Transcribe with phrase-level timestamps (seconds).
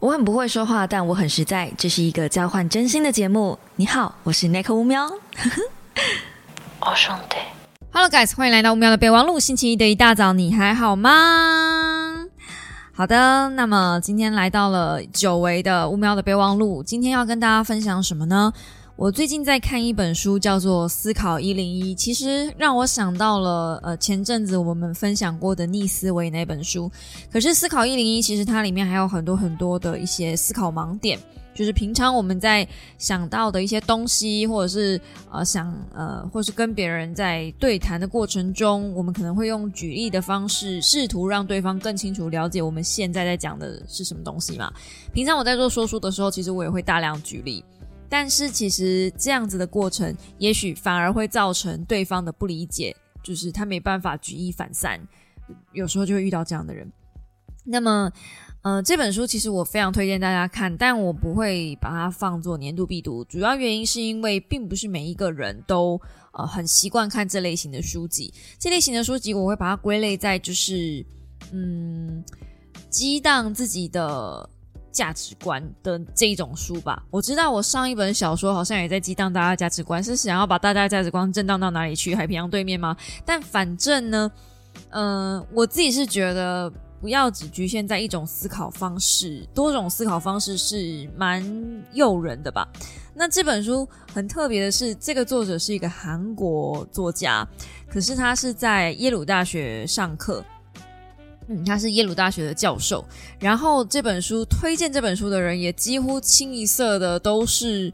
[0.00, 1.70] 我很不会说话，但我很实在。
[1.76, 3.58] 这是一个交换真心的节目。
[3.76, 5.06] 你好，我是 Nick 乌喵。
[6.80, 7.36] 我，兄弟。
[7.92, 9.38] Hello guys，欢迎来到乌喵的备忘录。
[9.38, 12.24] 星期一的一大早，你还好吗？
[12.94, 16.82] 好的，那么今天来到了久违的乌喵的备忘录。
[16.82, 18.54] 今天要跟大家分享什么呢？
[19.00, 26.92] 我最近在看一本书，叫做《思考一零一》，其实让我想到了呃前阵子我们分享过的逆思维那本书。
[27.32, 31.18] 可是《思考一零一》其实它里面还有很多很多的一些思考盲点，
[31.54, 32.68] 就是平常我们在
[32.98, 35.00] 想到的一些东西，或者是
[35.32, 44.70] 呃想呃，或是跟别人在对谈的过程中，我们可能会用举例的方式，试图让对方更清楚了解我们现在在讲的是什么东西嘛。
[45.10, 47.64] 平常我在做说书的时候，其实我也会大量举例。
[48.10, 55.00] 但是其实这样子的过程，也许反而会造成对方的不理解，就是他没办法举一反三，
[55.72, 56.90] 有时候就会遇到这样的人。
[57.64, 58.10] 那么，
[58.62, 66.00] 呃，这本书其实我非常推荐大家看，但我不会把它放作年度必读，主要原因是因为并不是每一个人都
[66.32, 68.34] 呃很习惯看这类型的书籍。
[68.58, 71.06] 这类型的书籍我会把它归类在就是
[71.52, 72.24] 嗯
[72.88, 74.50] 激荡自己的。
[74.92, 82.14] 价值观的这一种书吧，我知道我上一本小说好像也在激荡大家价值观，是想要把大家价值观震荡到哪里去？
[82.14, 82.96] 海平洋对面吗？
[83.24, 84.30] 但反正呢，
[84.90, 91.44] 嗯，我自己是觉得不要只局限在一种思考方式，多种思考方式是蛮
[91.92, 92.68] 诱人的吧。
[93.14, 97.46] 那这本书很特别的是，这个作者是一个韩国作家，
[97.88, 100.44] 可是他是在耶鲁大学上课。
[101.52, 103.04] 嗯，他是耶鲁大学的教授，
[103.40, 107.92] 然后这本书推荐这本书的人也几乎清一色的都是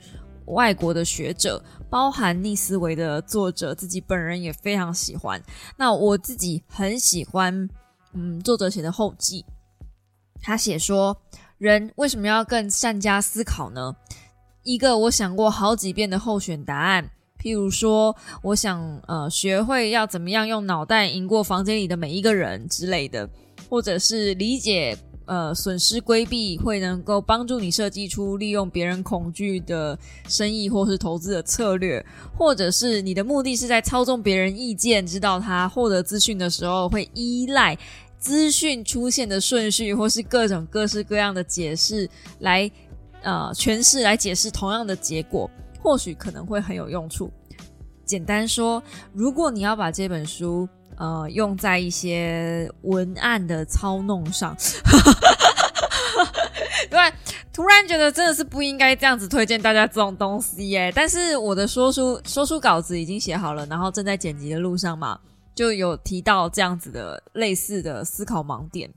[0.48, 5.42] 外国的学者，包含逆思维的作者自己本人也非常喜欢。
[5.74, 7.66] 那我自己很喜欢，
[8.12, 9.42] 嗯，作者写的后记，
[10.42, 11.16] 他写说，
[11.56, 13.96] 人为什么要更善加思考呢？
[14.64, 17.10] 一个我想过好几遍的候选答案。
[17.38, 23.28] 譬如说，我想呃学会要怎么样用脑袋赢过房间里的每一个人之类的，
[23.68, 24.96] 或者是理解
[25.27, 32.04] 呃损失规避会能够帮助你设计出利用别人恐惧的生意或是投资的策略，
[32.36, 37.77] 或者是你的目的是在操纵别人意见，知道他获得资讯的时候会依赖
[38.18, 42.08] 资讯出现的顺序，或是各种各式各样的解释
[42.40, 42.70] 来
[43.22, 45.50] 呃诠释来解释同样的结果。
[45.83, 47.30] 或许可能会很有用处。
[48.04, 54.57] 简单说，如果你要把这本书呃用在一些文案的操弄上，
[56.90, 56.98] 对，
[57.52, 60.92] 突然觉得真的是不应该这样子推荐大家这种东西耶。
[60.95, 65.18] 但是我的说书说书稿子已经写好了，然后正在剪辑的路上嘛，
[65.55, 68.90] 就有提到这样子的类似的思考盲点。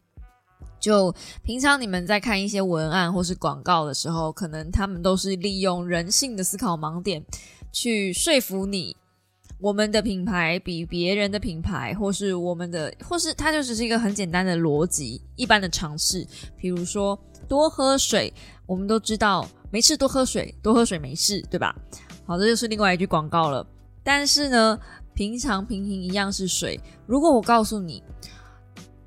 [0.80, 7.22] 就平常你们在看一些文案或是广告的时候，可能他们都是利用人性的思考盲点
[7.74, 8.96] 去说服你，
[9.60, 16.26] 我们的品牌比别人的品牌，或是我们的，或是它就只是一个很简单的逻辑，一般的尝试。
[16.58, 18.34] 比如说多喝水，
[18.66, 21.76] 我们都知道没事多喝水，多喝水没事，对吧？
[22.26, 23.68] 好，这就是另外一句广告了。
[24.02, 24.80] 但是呢，
[25.14, 28.02] 平常平平一样是水，如果我告诉你。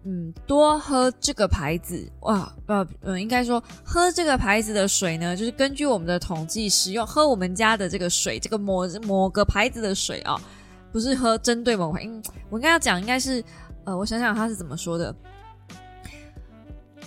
[0.04, 10.40] 嗯，多喝这个牌子哇，呃，嗯，应该说喝这个牌子的水呢，就是根据我们的统计，使用喝我们家的这个水，这个某某个牌子的水啊，
[10.90, 13.42] 不是喝针对某牌，嗯，我应该要讲，应该是，
[13.84, 15.14] 呃，我想想他是怎么说的，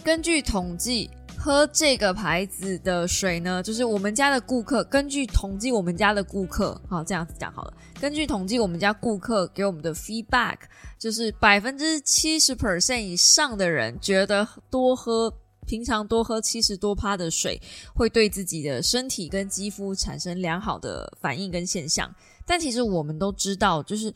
[0.03, 1.09] 根据统计。
[1.45, 7.73] 喝这个牌子的水呢，就是我们家的顾客根据统计，我们家的顾客，好这样子讲好了。
[8.01, 10.57] 根据统计，我们家顾客给我们的 feedback，
[10.97, 15.31] 就是百分之七十 percent 以上的人觉得多喝，
[15.67, 17.61] 平常多喝七十多趴的水，
[17.93, 22.11] 会对自己的身体跟肌肤产生良好的反应跟现象。
[22.43, 24.11] 但其实我们都知道，就是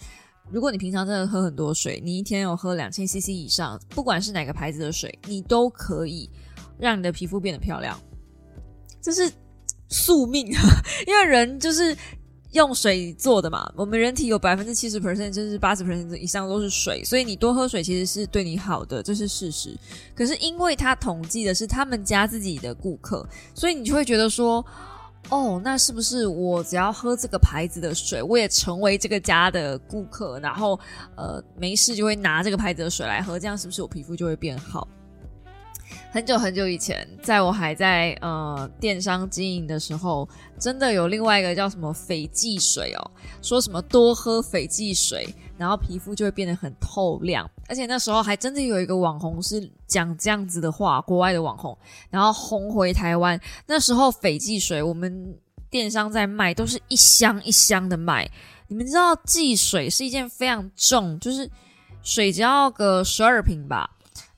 [0.49, 6.27] 如果你平常真的喝很多水，你一天有喝两千 CC 以上，不管是哪个牌子的水，你都可以。
[6.79, 7.99] 让你的皮肤变得漂亮，
[9.01, 9.31] 这是
[9.89, 10.61] 宿命啊，
[11.05, 11.95] 因为人就是
[12.53, 13.71] 用水做的嘛。
[13.75, 19.77] 我们人体有百分之七十 percent，就是八十 percent 以上都是水，所以你多喝水其实是对你好的，这是事实。
[20.15, 24.65] 可是因为他统计的是他们家自己的顾客，所以你就会觉得说，
[25.29, 30.79] 哦，那是不是我只要喝这个牌子的水，我也成为这个家的顾客，然后
[31.15, 34.87] 呃没事就会拿这个牌子的水来喝，这样是不是我皮肤就会变好？
[36.11, 40.27] 很久很久以前，在我还在呃电商经营的时候，
[40.57, 43.11] 真的有另外一个叫什么斐济水哦，
[43.43, 47.47] 说什么多喝斐济水，然后皮肤就会变得很透亮。
[47.67, 51.77] 而且那时候还真的有一个网红是讲这样子的话，国外的网红，
[52.09, 53.39] 然后红回台湾。
[53.67, 55.37] 那时候斐济水我们
[55.69, 58.27] 电商在卖，都是一箱一箱的卖。
[58.67, 61.47] 你们知道寄水是一件非常重，就是
[62.01, 63.87] 水只要个十二瓶吧。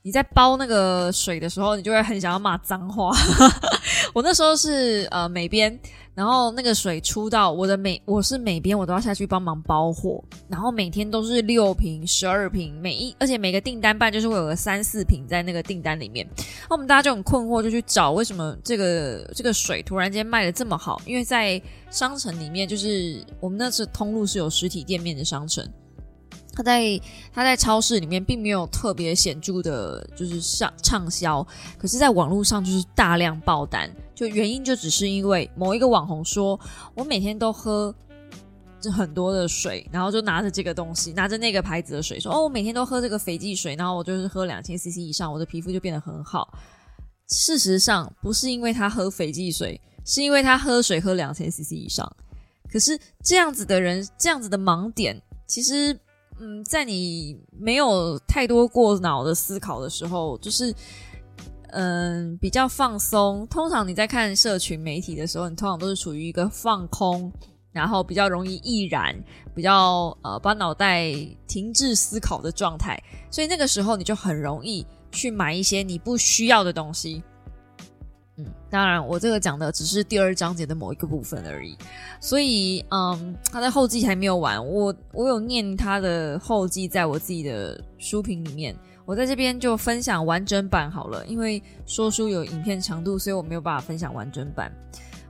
[0.04, 3.12] 你在包那个水的时候，你就会很想要骂脏话。
[4.12, 5.78] 我那时候是呃美编，
[6.12, 16.26] 然后那个水出到我的美，我是美编，我都要下去帮忙包货，然后每天都是六瓶、十二瓶，每一而且每个订单办就是会有个三四瓶在那个订单里面。
[16.68, 21.00] 那我们大家就很困惑，就去找为什么这个这个水突然间卖的这么好？
[21.06, 25.64] 因为在商城里面，就是我们那次通路是有实体店面的商城。
[26.54, 27.00] 它在
[27.32, 31.42] 它在超市里面并没有特别显著的，就是上畅销，
[31.78, 33.90] 可是，在网络上就是大量爆单。
[34.14, 36.60] 就原因就只是因为某一个网红说，
[36.94, 37.92] 我每天都喝
[38.92, 46.56] 很多的水，然后就拿着这个东西，拿着那个牌子的水，说哦，我每天都喝这个斐济水，然后我就是喝两千 CC 以上，我的皮肤就变得很好。
[47.28, 52.06] 事实上，不是因为他喝斐济水，是因为他喝水喝两千 CC 以上。
[52.70, 55.98] 可是这样子的人，这样子的盲点，其实。
[56.44, 60.74] 嗯，在你没有太多过脑的思考的时候，就是
[61.68, 63.46] 嗯比较放松。
[63.46, 67.32] 通常你在看社群媒体的时候，你通常都是处于一个放空，
[67.70, 69.14] 然后比较容易易燃，
[69.54, 71.12] 比较呃把脑袋
[71.46, 73.00] 停滞思考的状态。
[73.30, 77.22] 所以那个时候你就很容易去买一些你不需要的东西。
[78.70, 81.76] 当然，我这个讲的只是第二章节的某一个部分而已，
[82.20, 88.74] 所以，嗯，他的后记还没有完，我我有念他的后记，在我自己的书评里面，
[89.04, 94.72] 我在这边就分享完整版好了，因为说书有影片长度，所以我没有办法分享完整版。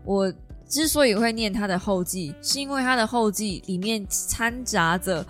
[0.04, 0.32] 我
[0.68, 5.24] 之所以会念他的后记，是因为他的后记里面掺杂着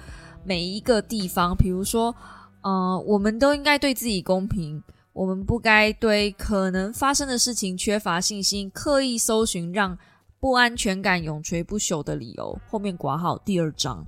[0.44, 2.14] 每一个地方，比如说，
[2.62, 4.82] 呃，我们都应该对自己公平。
[5.12, 9.96] 我们不该对可能发生的事情缺乏信心，刻意搜寻让
[10.40, 12.58] 不安全感永垂不朽的理由。
[12.66, 14.06] 后面挂号第二章，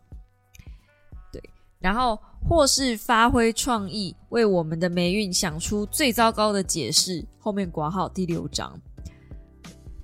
[1.30, 1.42] 对，
[1.78, 2.18] 然后
[2.48, 7.24] 或是发挥创意，为我们的霉运想出最糟糕的解释。
[7.38, 8.80] 后面挂号第六章，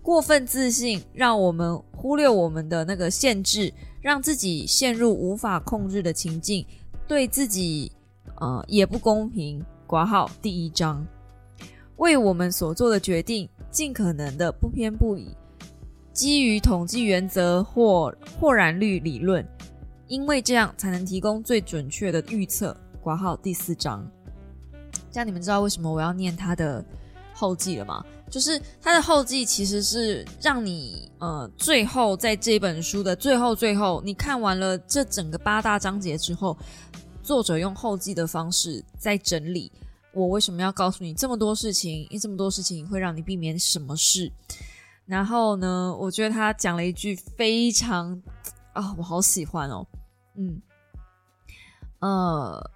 [0.03, 6.67] 过分自信让我们忽略我们的那个限制，让自己陷入无法控制的情境，
[7.09, 7.91] 对自己
[8.37, 9.65] 呃也不公平。
[9.91, 11.05] 挂号第一章，
[11.97, 15.37] 为我们所做的决定尽可能的不偏不倚，
[16.13, 19.45] 基于统计原则或或然率理论，
[20.07, 22.77] 因为这样才能提供最准确的预测。
[23.03, 24.09] 挂号第四章，
[25.11, 26.85] 这样你们知道为什么我要念他的
[27.35, 28.05] 后记了吗？
[28.31, 36.57] 就是他的后记其实是让你呃，最后在这本书的最后最后，你看完了这整个八大章节之后。
[37.31, 39.71] 作者用后记的方式在整理
[40.13, 44.33] 我为什么要告诉你这么多事情，因这么多事情会让你避免什么事。
[45.07, 48.21] 然后呢，我觉得他讲了一句非常
[48.73, 49.87] 啊，我好喜欢哦，
[50.37, 50.61] 嗯，
[52.01, 52.71] 呃，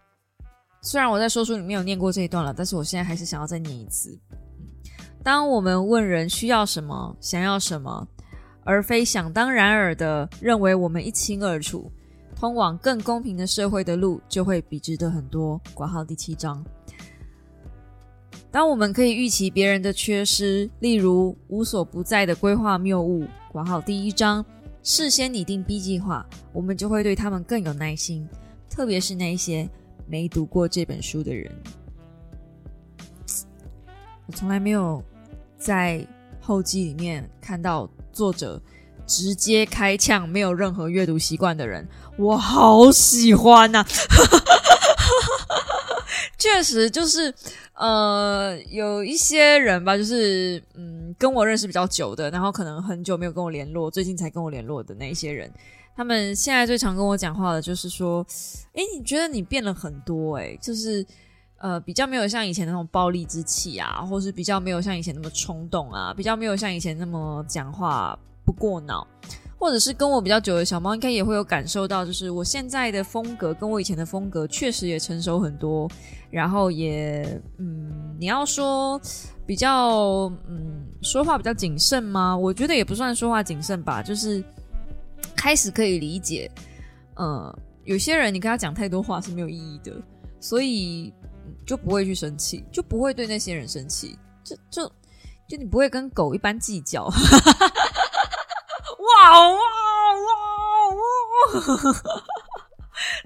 [0.80, 4.16] 虽然我在说书里面有念过这一段了，但是我现在还是想要再念一次。
[5.24, 8.06] 当我们问人需要什么、想要什么，
[8.64, 11.90] 而非想当然尔的认为我们一清二楚。
[12.36, 15.60] 通往更公平的社会的路就会笔直的很多。
[15.72, 16.62] 挂号第七章。
[18.50, 23.26] 当我们可以预期别人的缺失，例如无所不在的规划谬误。
[23.50, 24.44] 挂号第一章。
[24.82, 28.28] 事先拟定 B 计划，我们就会对他们更有耐心，
[28.68, 29.66] 特别是那些
[30.06, 31.50] 没读过这本书的人。
[34.26, 35.02] 我从来没有
[35.56, 36.06] 在
[36.40, 38.60] 后记里面看到作者。
[39.06, 43.84] 直接开枪，没有任何阅读习惯的人，我好喜欢呐！
[46.38, 47.32] 确实，就是
[47.74, 55.50] 呃，有一些人吧，就是嗯，跟我认识比较久的，然后可能很久没有跟我联络，最近才跟我联络的那一些人，
[55.96, 58.24] 他们现在最常跟我讲话的，就是说，
[58.74, 61.04] 诶，你觉得你变了很多，诶，就是
[61.58, 68.16] 呃，比较没有像以前那种暴力之气啊，或是比较没有像以前那么冲动啊，比较没有像以前那么讲话。
[68.46, 69.06] 不过脑，
[69.64, 75.90] 或者是跟我比较久的小猫，应该也会有感受到，就是我现在的风格跟我以前的风格确实也成熟很多，
[76.30, 79.00] 然后也嗯，你要说
[79.46, 82.36] 比较嗯说话比较谨慎吗？
[82.36, 84.44] 我觉得也不算说话谨慎吧，就是
[85.34, 86.50] 开始可以理解，
[87.14, 89.94] 呃，有些人你跟他讲太多话是没有意义的，
[90.40, 91.10] 所以
[91.64, 94.86] 就不会去生气，就不会对那些人生气，就就
[95.48, 97.10] 就你不会跟狗一般计较。
[99.04, 99.58] 哇哇
[100.14, 100.30] 哇
[100.94, 102.02] 哇！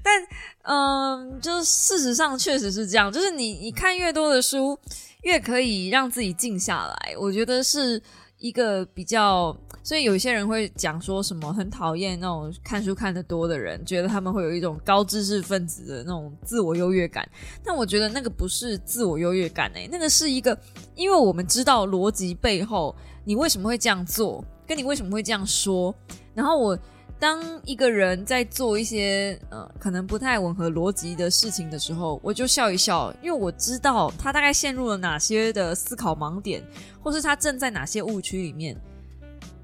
[0.02, 0.26] 但
[0.62, 4.78] 嗯，就是事实上确实是这样，就是你你看越多的书，
[5.22, 7.14] 越可以让自己静下来。
[7.18, 8.02] 我觉得是
[8.38, 17.28] 一个比较，所以有些人会讲说什么很讨厌那种看书看得多的人，觉得他们会有一种高知识分子的那种自我优越感。
[17.64, 20.58] 但我觉得那个不是自我优越感诶，那个是一个，
[20.94, 22.94] 因为我们知道逻辑背后，
[23.24, 25.92] 你为什么会这样做，跟你为什么会这样说，
[26.32, 26.78] 然后我。
[27.20, 36.62] 当一个人在做一些呃可能不太吻合逻辑的事情的时候，我就笑一笑，因为我知道他大概陷入了哪些的思考盲点，
[37.02, 38.76] 或是他正在哪些误区里面。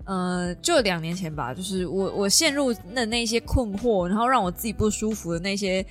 [0.04, 5.87] 呃，就两年前吧，就是我我陷入的那些困惑，然后让我自己不舒服的那些。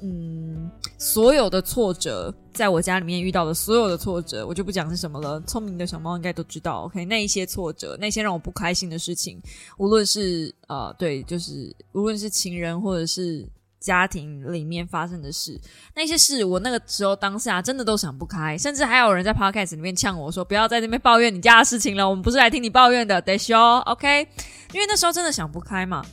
[0.00, 5.40] 嗯，所有的挫折，在我家里面遇到的所有的挫折，我就不讲是什么了。
[5.46, 6.84] 聪明的小猫应该都知道。
[6.84, 9.40] OK，那一些挫折，那些让我不开心的事情，
[9.78, 13.48] 无论是呃，对，就是无论是情人或者是
[13.80, 15.58] 家庭里面发生的事，
[15.94, 24.26] 那些事，我那个时候当下真的都想不开，甚至还有人在 Podcast 里面呛我说：“不要在那边抱怨你家的事情了，我们不是来听你抱怨的。”得修 OK，
[24.72, 26.04] 因为那时候真的想不开嘛。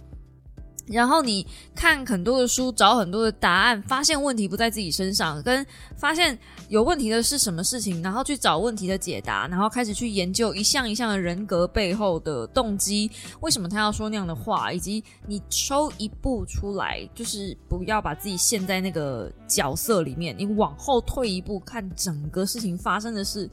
[0.88, 5.65] 然后你看很多的书，找很多的答案，发现问题不在自己身上，跟
[5.96, 6.38] 发现
[6.70, 23.50] 有问题的是什么事情，然后去找问题的解答，然后开始去研究一项一项的人格背后的动机，为什么他要说那样的话，以及你抽一步出来，就是不要把自己陷在那个角色里面，你往后退一步看整个事情发生的事，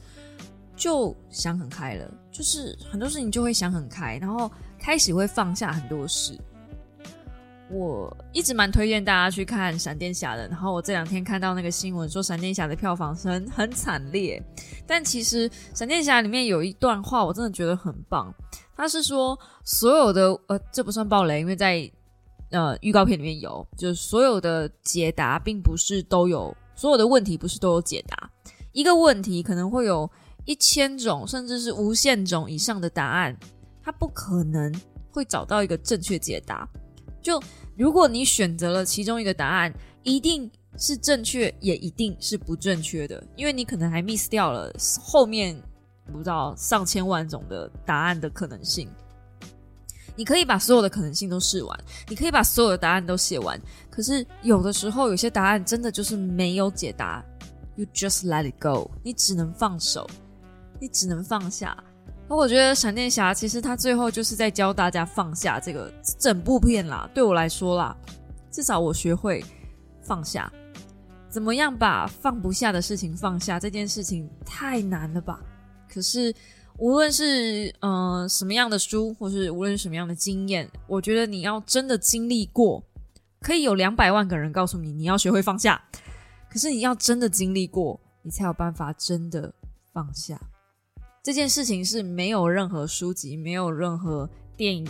[0.75, 6.39] 就想很开了，就是很多事情就会想很开，然后开始会放下很多事。
[7.71, 14.41] 我一直蛮推荐大家去看《闪电侠》的，然后我这两天看到那个新闻说《闪电侠》的票房很很惨烈，
[14.85, 18.31] 但其实《闪电侠》里面有一段话我真的觉得很棒，
[18.75, 21.89] 他是说所有的呃这不算暴雷，因为在
[22.51, 28.29] 呃预告片里面有，就是所有的解答并不是都有，所有的问题不是都有解答，
[28.71, 30.07] 一个问题可能会有
[30.45, 33.35] 一千种甚至是无限种以上的答案，
[33.81, 34.71] 他不可能
[35.09, 36.69] 会找到一个正确解答，
[37.23, 37.41] 就。
[37.75, 45.59] 如果你选择了其中一个答案，一定是正确，也一定是不正确的，因为你可能还 miss 掉了后面
[46.11, 48.87] 不知道上千万种的答案的可能性。
[50.15, 57.25] 你可以把所有的可能性都试完，你可以把所有的答案都写完，可是有的时候有些答案真的就是没有解答
[57.75, 60.07] ，you just let it go，你只能放手，
[60.79, 61.75] 你只能放下。
[62.35, 67.09] 我觉得闪电侠其实他最后就是在教大家放下这个整部片啦。
[67.13, 67.95] 对我来说啦，
[68.51, 69.43] 至少我学会
[70.01, 70.51] 放下，
[71.29, 73.59] 怎么样把放不下的事情放下？
[73.59, 75.39] 这件事情太难了吧？
[75.87, 76.33] 可是
[76.77, 82.83] 无论是嗯什么样的书，或是无论什么样的经验，我觉得你要真的经历过，
[83.41, 85.81] 可以有两百万个人告诉你你要学会放下，
[86.49, 89.53] 可是你要真的经历过，你才有办法真的
[89.93, 90.39] 放下。
[91.23, 94.85] 这件事情是没有任何书籍，没有任何电影，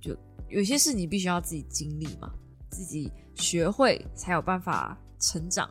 [0.00, 0.16] 就
[0.48, 2.32] 有些事你必须要自己经历嘛，
[2.70, 5.68] 自己学会才有办法成长。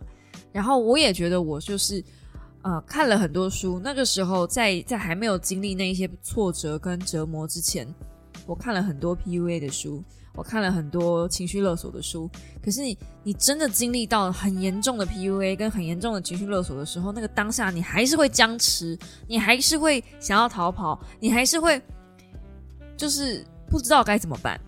[0.51, 2.03] 然后我也觉得我就是
[2.62, 7.91] 呃看了很多书，那个时候在在还没有经历那一些挫折跟折磨之前，
[8.45, 10.03] 我看了很多 PUA 的书。
[10.35, 12.29] 我看了很多情绪勒索的书，
[12.63, 21.81] 可是你你真的经历到很严重的 PUA 跟很严重的情绪勒索的时候，那个当下你还是会僵持，你还是会想要逃跑，你还是会
[22.97, 24.59] 就是不知道该怎么办。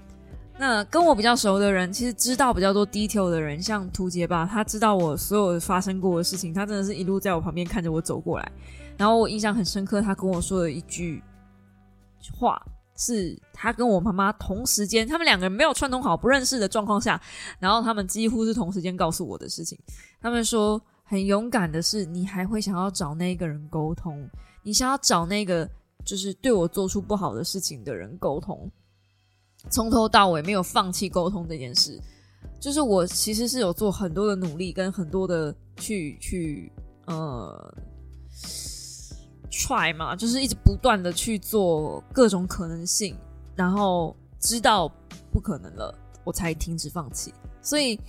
[0.60, 8.52] 那跟我比较熟的人，其实知道比较多 detail 的人，像图杰吧，他知道我所有发生过的事情，他真的是一路在我旁边看着我走过来。
[8.98, 11.22] 然后我印象很深刻，他跟我说的一句
[12.34, 12.60] 话。
[12.98, 17.22] 是他跟我妈妈同时间，他们两个人没有串通好、不认识的状况下，
[17.60, 19.78] 然后他们几乎是同时间告诉我的事情。
[20.20, 24.28] 他们说很勇敢的是，你还会想要找那个人沟通，
[24.64, 25.70] 你想要找那个
[26.04, 28.70] 就是对我做出不好的事情的人沟通，
[29.70, 32.02] 从头到尾没有放弃沟通这件事。
[32.60, 36.72] 就是我其实是有做很多的努力，跟很多的去去
[37.06, 37.74] 呃。
[39.58, 43.16] Try 嘛，就是一直不断的去做各种可能性，
[43.56, 44.88] 然后知道
[45.32, 47.34] 不可能了，我才停止放弃。
[47.62, 48.00] 所以，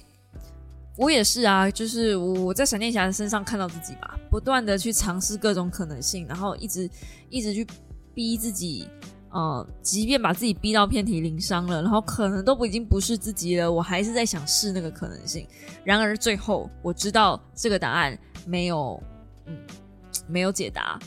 [0.97, 6.89] 我也是啊，就是我在闪电侠身上看到自己吧，不断的去尝试各种可能性，然后一直
[7.31, 7.67] 一直去
[8.15, 8.87] 逼自己，
[9.31, 15.47] 呃，即便把自己逼到遍体鳞伤了，然后可能都不已经不是自己了，我还是在想试那个可能性。
[15.83, 19.03] 然而最后我知道这个答案没有，
[19.47, 19.57] 嗯，
[20.27, 20.99] 没有解答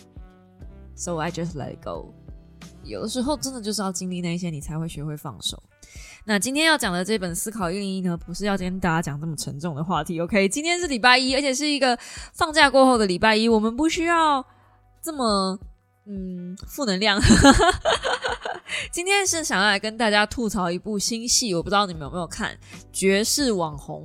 [1.02, 2.14] ，so I just let it go。
[2.84, 5.62] 有的时候真的就是要经历那些，你才会学会放手。
[6.26, 10.20] 那今天要讲的这本《思考一零一》呢，不是要跟大家讲这么沉重的话题。
[10.22, 11.98] OK，今天是礼拜一，而且是一个
[12.34, 14.46] 放假过后的礼拜一，我们不需要
[15.02, 15.58] 这么
[16.06, 17.20] 嗯负能量。
[18.92, 22.52] 今天是想要来跟大家吐槽一部新戏，我不知道你们有没有看
[22.92, 24.04] 《绝世网红》。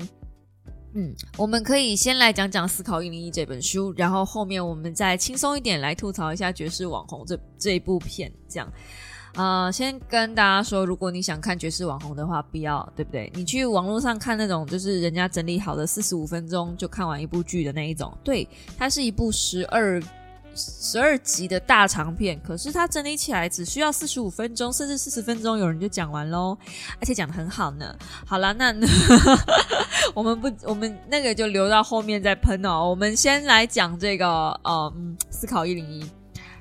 [0.99, 8.33] 嗯，我们可以先来讲讲《思考一零一》这本书，然后后面我们再轻松一点来吐槽一下《绝世网红》这这一部片。
[8.49, 8.73] 这样，
[9.35, 13.31] 啊，先跟大家说，如果你想看《绝世网红》的话，不要，对不对？
[13.35, 18.49] 你去网络上看那种就是人家整理好的四十五分钟就看完一部剧的那一种，对，
[18.79, 20.03] 它是一部十二。
[20.57, 26.57] 十二集的大长片，可是它整理起来只需要四十五分钟，甚至四十分钟，有人就讲完喽，
[26.99, 27.95] 而且讲的很好呢。
[28.27, 28.75] 好了，那
[30.15, 32.89] 我们不，我们那个就留到后面再喷哦。
[32.89, 34.27] 我们先来讲这个，
[34.65, 34.93] 呃，
[35.31, 36.05] 思考一零一，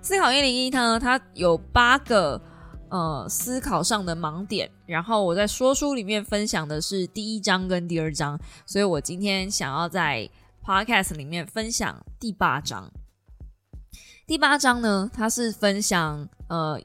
[0.01, 2.41] 思考一零一呢，它有八个
[2.89, 10.29] 呃思考上的盲点，然后我在说书里面分享的是第一章跟第二章，所以我今天想要在
[10.65, 12.91] podcast 里面分享第八章。
[14.27, 16.81] 第八章呢，它是分享呃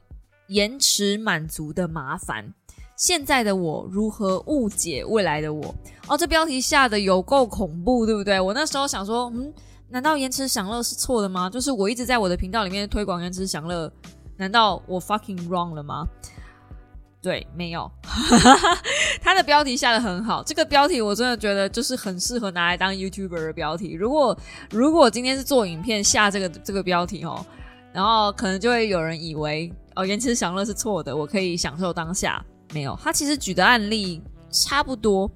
[0.49, 2.53] 延迟满足的麻烦。
[2.95, 5.73] 现在的我如何误解未来的我？
[6.07, 8.39] 哦，这标题下的有够恐怖，对不对？
[8.39, 9.51] 我那时候想说，嗯，
[9.89, 11.49] 难道延迟享乐是错的吗？
[11.49, 13.91] 就是我一直在我的频道里面推广延迟享乐，
[14.37, 16.07] 难道我 fucking wrong 了吗？
[17.21, 17.89] 对，没有，
[19.21, 20.41] 他的标题下的很好。
[20.41, 23.93] 这个标题我真的觉得就是很适合拿来当 YouTuber 的标题。
[23.93, 24.35] 如果
[24.71, 27.45] 如果今天是做影片下这个这个标题哦，
[27.93, 32.43] 然后可能就会有人以为哦延迟享乐是错的，我可以享受当下。
[32.73, 35.29] 没有，他其实举的案例差不多，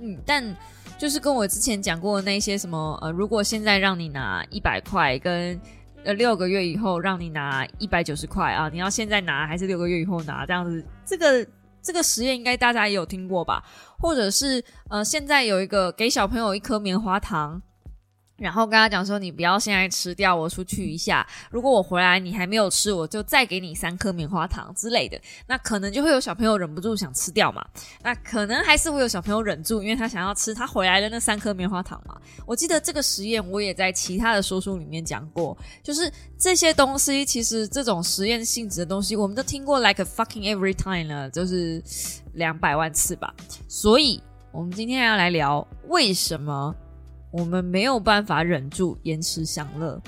[0.00, 0.56] 嗯，但
[0.96, 5.60] 就是跟我之前讲过的那些什么呃，如果现在让你拿一百块跟。
[6.06, 8.68] 呃，六个月以后让你拿一百九十块啊！
[8.72, 10.46] 你要现在拿还是六个月以后拿？
[10.46, 11.44] 这样子，这个
[11.82, 13.60] 这个实验应该大家也有听过吧？
[13.98, 17.60] 或者是呃，现在有一个给小朋友一颗棉花糖。
[18.36, 21.26] 然后跟他讲说，你不要现在吃掉，我出去一下。
[21.50, 25.18] 如果我回来你还没有吃，我就再给你三颗棉花糖之类的。
[25.46, 27.64] 那可能就会有小朋友忍不住想吃掉嘛。
[28.02, 32.14] 那可能还是会有小朋友忍住，因为他想要吃他回来的那三颗棉花糖嘛。
[32.44, 41.82] 我记得这个实验我也在其他的说书里面讲过，就是这些东西其实这种实验性质的东西，我们都听过 like a fucking every time 了，就是
[42.34, 43.34] 两百万次吧。
[43.66, 44.22] 所以
[44.52, 46.74] 我们今天要来聊为什么。
[47.36, 50.00] 我们没有办法忍住延迟享乐，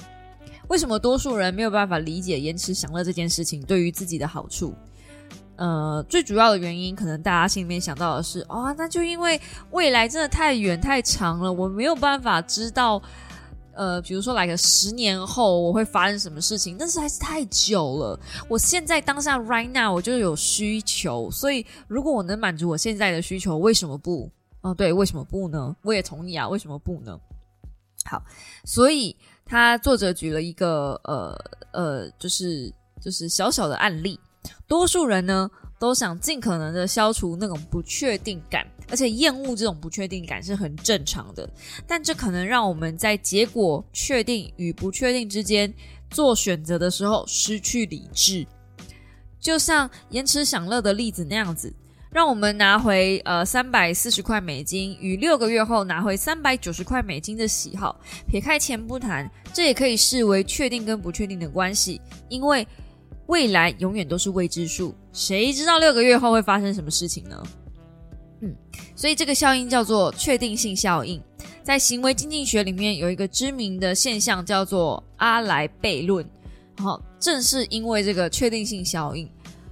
[0.69, 4.75] 为什么多数人没有办法理解延迟享乐这件事情对于自己的好处？
[5.57, 9.39] 呃，最主要的原因，可能大家心里面想到的是，哦，那就因为
[9.73, 13.03] 未来真的太远太长了，我没有办法知道，
[13.75, 18.19] 呃，比如说来个十年后我会发生什么事情，但是还是太久了。
[18.49, 24.31] 我现在当下 right now 我就有需求，所以如果我能满足我现在的需求，为什么不？
[24.61, 25.77] 哦，对，为什么不呢？
[25.83, 27.19] 我也同意啊，为什么不呢？
[28.05, 28.23] 好，
[28.65, 31.37] 所以他作者举了一个呃
[31.73, 34.19] 呃，就是就是小小的案例，
[34.67, 41.49] 多数人呢都想尽可能的消除那种不确定感，而且厌恶这种不确定感是很正常的，
[41.87, 45.73] 但这可能让我们在结果确定与不确定之间
[46.11, 48.47] 做选择的时候失去理智，
[49.39, 51.73] 就像延迟享乐的例子那样子。
[52.11, 62.67] 让我们拿回呃三百四十块美金与六个月后拿回三百九十块美金的喜好，撇开钱不谈，这也可以视为确定跟不确定的关系，因为
[63.27, 67.43] 未来永远都是未知数，谁知道六个月后会发生什么事情呢？
[68.41, 68.57] 嗯，
[68.97, 71.23] 所以这个效应叫做确定性效应，
[71.63, 76.25] 在行为经济学里面有一个知名的现象叫做阿莱悖论，
[76.79, 79.29] 好，正是因为这个确定性效应，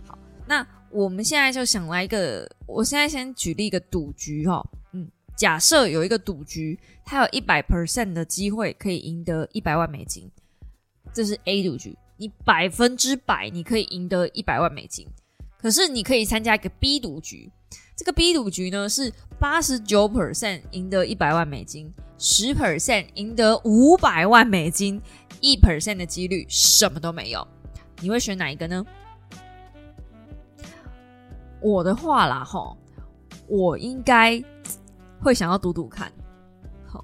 [0.07, 0.66] 好，那。
[0.97, 5.07] 我们现在就想来一个，我现在先举例一个赌局哈，嗯，
[5.37, 10.31] 假设有一个赌局，它有一百 percent 的机会可以赢得一百万美金，
[11.13, 15.07] 这是 A 赌局，你百分之百你可以赢得一百万美金，
[15.61, 17.53] 可是你可以参加一个 B 赌局，
[17.95, 24.99] 这个 B 赌局呢是八十九 percent 赢得一百万美金，十 percent 赢得五百万美金，
[25.43, 27.47] 一 percent 的几率什么都没有，
[28.01, 28.83] 你会选哪一个呢？
[31.61, 32.77] 我的话啦，哈，
[33.49, 34.42] 我应该
[35.21, 36.12] 会想要赌赌看，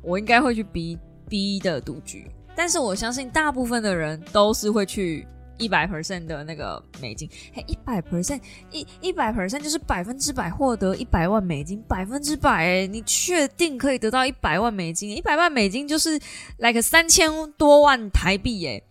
[0.02, 5.26] 我应该会去 B B 的赌局，但是我相信大部分的人都是会去
[5.58, 15.10] 一百 percent 的那个美金，嘿，一百 percent 一一百 percent 就是百分之百获得一百万美金，百分之百，你确定可以得到一百万美金？
[15.10, 16.20] 一百万美金就是
[16.58, 18.82] 来个三千多万台币哎，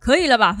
[0.00, 0.56] 可以了吧？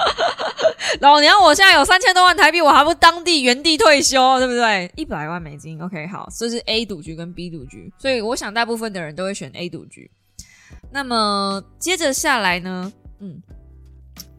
[1.00, 4.90] 老娘我现在有三千多万台币，我还不当地原地退休，对不对？
[4.96, 10.10] 一百万美金，OK，好，这是 A 赌局跟 B 赌局，所以我想大部分的人都会选 A 赌局。
[10.90, 13.42] 那么接着下来呢，嗯。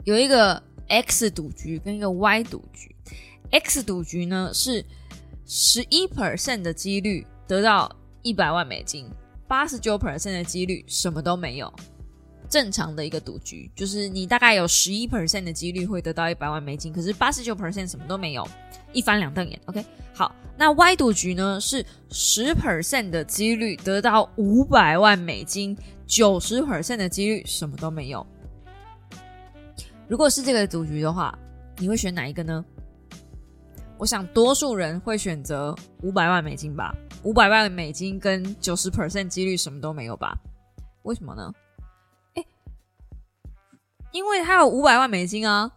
[0.05, 2.95] 有一个 X 赌局跟一个 Y 赌局
[3.49, 4.85] ，X 赌局呢是
[5.47, 9.09] 十一 percent 的几率得到一百万美金，
[9.47, 11.73] 八十九 percent 的几率什么都没有。
[12.49, 18.47] 正常的一个赌局就是你大概有十一 percent 的几率会得到一百万美金，可是八十九 percent 什么都没有，
[18.93, 19.59] 一翻两瞪眼。
[19.65, 28.25] OK，好，那 Y 赌局呢是十 percent 的几率得到五百万美金，九十 percent 的几率什么都没有。
[30.07, 31.37] 如果是这个赌局的话，
[31.77, 32.63] 你会选哪一个呢？
[33.97, 36.93] 我想多数人会选择五百万美金吧。
[37.23, 40.37] 五百万美金跟九十 percent 几率什么都没有吧？
[41.03, 41.51] 为什么呢？
[44.15, 45.69] 因为他有五百万美金啊，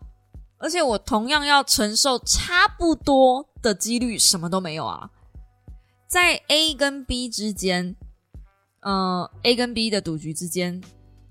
[0.59, 5.11] 而且我同样要承受差不多的几率什么都没有啊。
[6.07, 7.96] 在 A 跟 B 之间，
[8.83, 10.81] 呃，A 跟 B 的赌局之间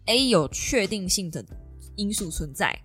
[0.08, 1.44] ，A 有确定性的。
[1.96, 2.80] 因素存在，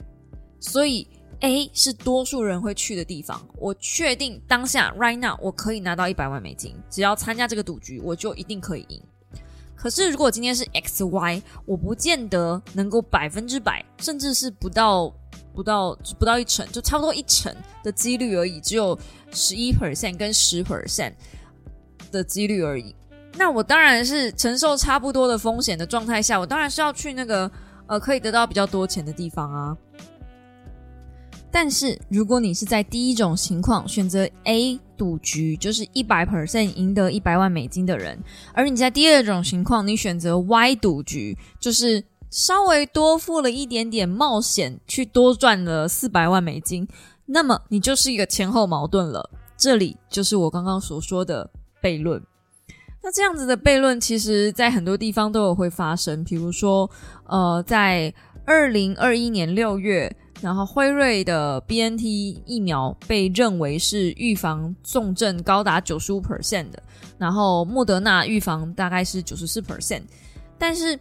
[0.59, 1.07] 所以
[1.41, 3.47] A 是多数人会去的地方。
[3.59, 9.03] 我确定当下 right now 我可以拿到一百万美金，只要参加这个赌局，我就一定可以赢。
[9.83, 15.13] 可是如果今天是 X Y，我不见得能够百分之百，甚至是不到
[15.53, 18.97] 不到不到一成，就差不多一成的几率而已，只有
[19.33, 21.15] 十一 percent 跟十 percent
[22.13, 22.95] 的几率而已。
[23.35, 27.51] 那我当然是承受差不多的风险的状态下，我当然是要去那个。
[27.89, 29.77] 呃，可以得到比较多钱的地方啊。
[31.51, 38.17] 但是如果你是在第一种情况选择 A 赌局，就是一百 percent 赢得一百万美金的人，
[38.55, 46.87] 而你在第二种情况你选择 Y 赌局，就是稍微多付了一点点冒险去多赚了四百万美金，
[47.27, 49.29] 那么你就是一个前后矛盾了。
[49.57, 51.51] 这里就是我刚刚所说的
[51.83, 52.23] 悖论。
[53.03, 56.23] 那这样子的悖论，其实在很多地方都有会发生。
[56.23, 56.89] 比如说，
[57.27, 58.15] 呃，在
[58.47, 66.83] 二零二一年六月，然后辉瑞的 B N T 疫苗被认为是预防重症高达九十五 percent 的，
[67.17, 70.03] 然后莫德纳预防大概是九十四 percent。
[70.59, 70.99] 但是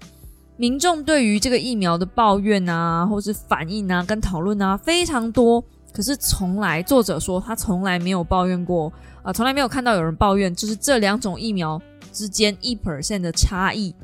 [0.55, 5.61] 民众对于这个疫苗的抱怨啊，或是反应啊，跟讨论啊非常多。
[5.91, 11.81] 可是从来作者说他从来没有抱怨过，啊，从来没有看到有人抱怨，就是这两种疫苗。
[12.13, 13.95] 之间一 percent 的差异，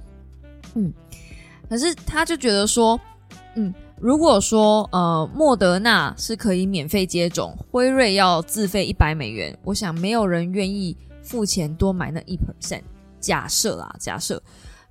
[0.76, 0.94] 嗯，
[1.68, 2.98] 可是他就觉得说，
[3.56, 12.84] 嗯，如果说呃莫德纳是可以免费接种，辉瑞要自费一百美元，我想没有人愿意付钱多买那一 percent。
[13.20, 14.42] 假设啊，假设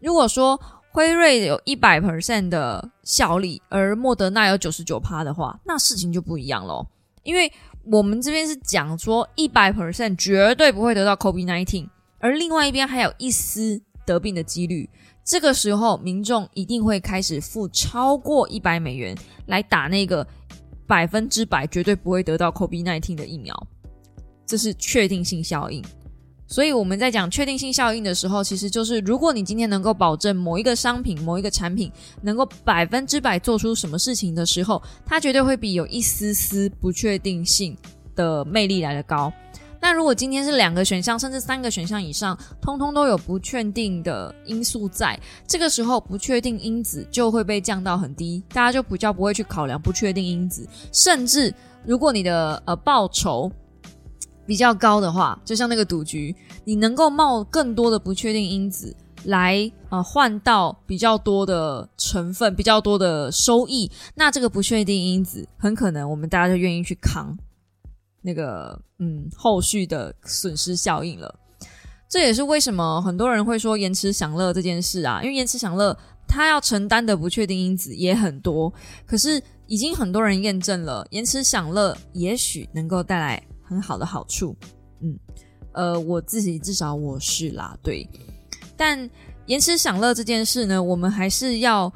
[0.01, 6.87] 如果说辉瑞有一百 percent 的效力，而莫德纳有九十九趴的话，那事情就不一样喽。
[7.23, 7.51] 因为
[7.91, 11.89] 我们这边是讲说一百 percent 绝对不会得到 COVID nineteen。
[12.19, 14.89] 而另外一边还有一丝得病的几率，
[15.27, 19.13] 这个时候民众一定会开始付超过一百美元
[19.47, 20.25] 来打那个
[20.87, 23.53] 百分之百绝对不会得到 COVID-19 的疫苗，
[24.47, 25.85] 这是确定性效应。
[26.47, 31.91] 所以我们在讲确定性效应的时候，其实就是如果你今天能够保证某一个商品、某一个产品
[32.23, 37.77] 能够百分之百做出什么事情的时候，它绝对会比有一丝丝不确定性
[38.15, 39.33] 的魅力来的高。
[39.87, 50.69] 那如果今天是两个选项，甚至三个选项以上，通通都有不确定的因素在，这个时候不确定因子就会被降到很低，大家就比较不会去考量不确定因子。
[50.93, 53.49] 甚至如果你的呃报酬
[54.45, 58.93] 比较高的话，就像那个赌局，你能够冒更多的不确定因子
[59.27, 67.39] 来呃换到比较多的成分、比较多的收益，那这个不确定因子很可能我们大家就愿意去扛。
[68.27, 71.33] 那个嗯，后续的损失效应了，
[72.11, 78.73] 这也是为什么很多人会说延迟享乐这件事啊，因为延迟享乐它要承担的不确定因子也很多，
[79.07, 84.57] 可是已经很多人验证了延迟享乐也许能够带来很好的好处，
[85.03, 85.17] 嗯，
[85.73, 88.05] 呃，我自己至少我是啦，对，
[88.77, 89.09] 但
[89.47, 91.93] 延迟享乐这件事呢，我们还是要。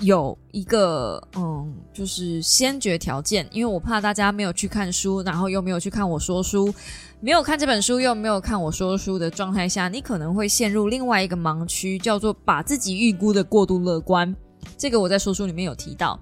[0.00, 6.72] 有一个嗯，就是先决条件，因为我怕大家没有去看书，然后又没有去看我说书，
[7.20, 14.34] 没有看这本书，又没有看我说书的状态下，你可能会陷入另外一个盲区，叫做把自己预估的过度乐观。
[14.76, 16.18] 这个我在说书里面有提到。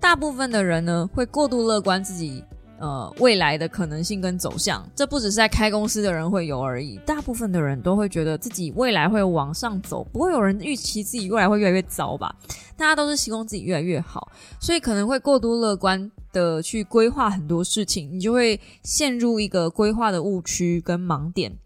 [0.00, 2.42] 大部分的人呢会过度乐观自己。
[2.78, 12.34] 呃，未来的可能性跟走向，这不只是在开公司的人会有而已，大部分的人都会觉得自己未来会往上走，不会有人预期自己未来会越来越糟吧？
[12.76, 21.56] 大家都是希望自己越来越好，所以可能会过度乐观的去规划很多事情，你就会陷入一个规划的误区跟盲点。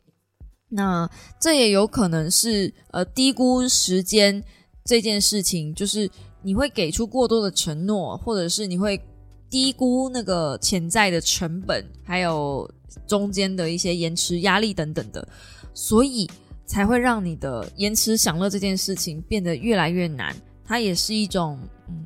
[0.69, 1.09] 那
[1.41, 4.45] 这也有可能是呃低估时间
[4.85, 6.11] 这件事情，就是
[6.43, 9.01] 你会给出过多的承诺，或者是你会。
[9.49, 12.69] 低估那个潜在的成本，还有
[13.07, 15.27] 中间的一些延迟压力等等的，
[15.73, 16.29] 所以
[16.65, 20.35] 才会让你的延迟享乐这件事情变得越来越难。
[20.65, 22.05] 它也是一种嗯，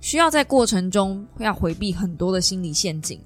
[0.00, 3.20] 需要在过程中要回避很多的心理陷阱。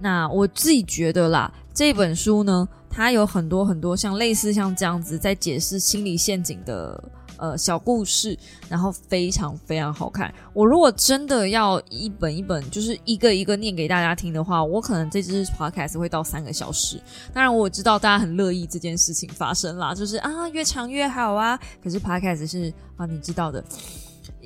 [0.00, 7.12] 那我自己觉得啦，这本书呢，它有很多很多像类似像这样子在解释心理陷阱的。
[7.42, 10.32] 呃，小故事，然后非常非常好看。
[10.54, 17.02] 我如果真的要一本一本，就是一个一个念给大家听的话，我可能这支 podcast 会到三个小时。
[17.34, 21.58] 当然，我知道大家很乐意这件事情发生啦，就是啊，越长越好啊。
[21.82, 23.64] 可是 podcast 是啊，你知道的。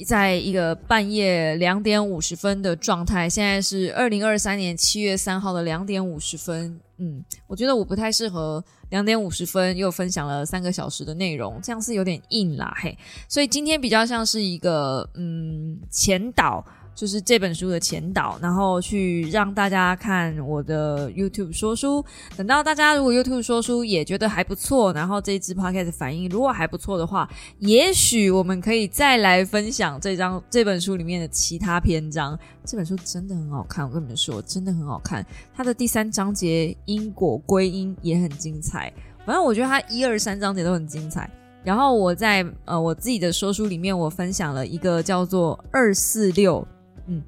[0.06, 6.80] 在一个半夜两点五十分的状态，现在是二零二三年七月三号的两点五十分。
[6.96, 12.96] 嗯，我觉得我不太适合两点五十分又分享了三个小时的内容，这样是有点硬啦嘿。
[13.29, 16.64] 所以今天比较像是一个嗯前导。
[16.96, 22.02] 就是这本书的前导，然后去让大家看我的 YouTube 说书。
[22.38, 27.28] 等到大家如果 YouTube 说书也觉得还不错，然后这一支 Podcast 反应如果还不错的话，
[27.59, 32.37] 也许我们可以再来分享这张这本书里面的其他篇章。
[32.64, 35.24] 这本书真的很好看，我跟你们说，真的很好看。
[35.54, 38.90] 它的第三章节因果归因也很精彩。
[39.26, 41.30] 反正我觉得它一二三章节都很精彩。
[41.62, 46.66] 然后我在呃我自己的说书里面，我分享了一个叫做二四六。
[47.06, 47.22] 嗯，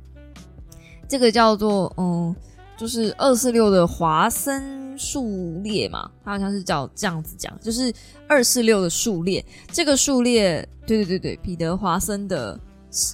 [1.08, 2.34] 这个叫做嗯，
[2.76, 7.92] 就是二四六的华森数列嘛，它好像是叫这样子讲，就是
[8.26, 9.44] 二四六的数列。
[9.72, 12.58] 这个数列，对对对对，彼得华森的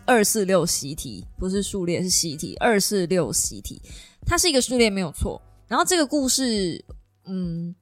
[0.06, 2.56] 二四六习题不是数列，是习题。
[2.60, 3.80] 二四六习题，
[4.24, 5.40] 它是一个数列没有错。
[5.68, 6.82] 然后这个故事，
[7.26, 7.74] 嗯，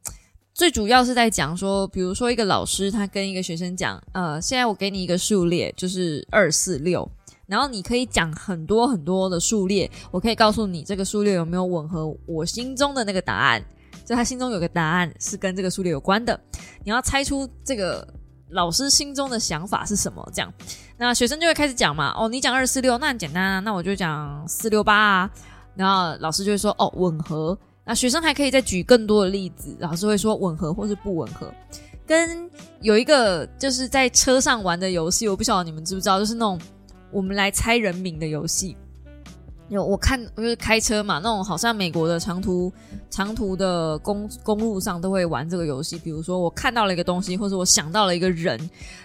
[0.55, 7.09] 最主要是在讲说，比如说一个老师他跟一个学生讲，呃，现在我给你一个数列，就是二四六。
[7.53, 13.63] 然后你可以讲很多很多的数列，我可以告诉你这个数列有没有吻合我心中的那个答案。
[14.07, 16.41] 就他心中有个答案是跟这个数列有关的，
[16.83, 18.09] 你要猜出这个
[18.49, 20.27] 老师心中的想法是什么。
[20.33, 20.51] 这样，
[20.97, 22.15] 那学生就会开始讲嘛。
[22.17, 23.61] 哦，你讲二四六，那很简单啊。
[23.61, 25.31] 那我就讲四六八啊。
[25.75, 27.57] 然后老师就会说，哦，吻合。
[27.85, 31.53] 那学生还可以再举更多的例子，老师会说吻合或是不吻合。
[32.07, 36.59] 跟有一个就是在车上玩的游戏，我不晓得你们知不知道，就是那种。
[37.13, 38.77] 我们来猜人名的游戏，
[39.69, 42.73] 有我看就是开车嘛，那种好像美国的长途
[43.11, 45.99] 长途的公公路上都会玩这个游戏。
[45.99, 48.59] 比如说我看到了一个东西，或者我想到了一个人，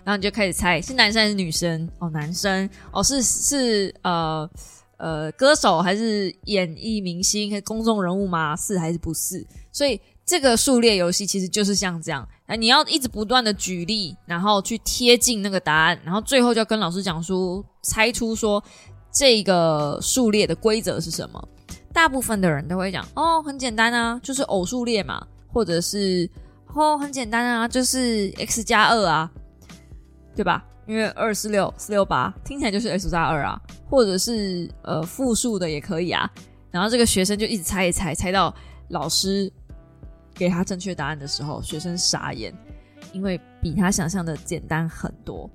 [0.03, 1.89] 然后你就开始猜是男生还是女生？
[1.99, 4.49] 哦，男生哦，是是呃
[4.97, 8.55] 呃歌手还是演艺明星还是公众人物吗？
[8.55, 9.45] 是还是不是？
[9.71, 9.99] 所以。
[10.29, 18.63] 这个数列游戏其实就是像这样，哎，你要一直不断的举例，然后去贴近那个答案，然后最后就要跟老师讲出，猜出说
[19.11, 21.47] 这个数列的规则是什么。
[21.91, 26.29] 大部分的人都会讲，哦，很简单啊，就是偶数列嘛，或者是
[26.73, 29.29] 哦，很简单啊，就是 x 加二啊，
[30.33, 30.63] 对吧？
[30.87, 36.31] 因为二四六四六八听起来就是 x 加二啊，或者是呃复数的也可以啊。
[36.71, 38.55] 然后这个学生就一直猜一猜，猜到
[38.87, 39.51] 老师。
[40.37, 42.53] 给他正确答案的时候，学生傻眼，
[43.11, 45.49] 因为比他想象的简单很多。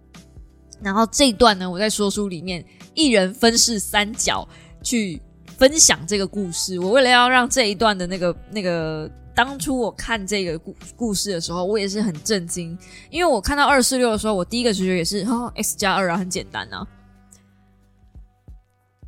[0.82, 2.64] 然后这一段呢，我在说书里面
[2.94, 4.46] 一人分饰三角
[4.82, 6.78] 去分享这个故事。
[6.80, 12.76] 我为了要让这一段的那个那个，当初我看这个故故事的时候，我也是很震惊，
[13.10, 16.84] 因为我看到二四六的时候，我第一个直觉也是 哦，x 加二啊，很简单啊，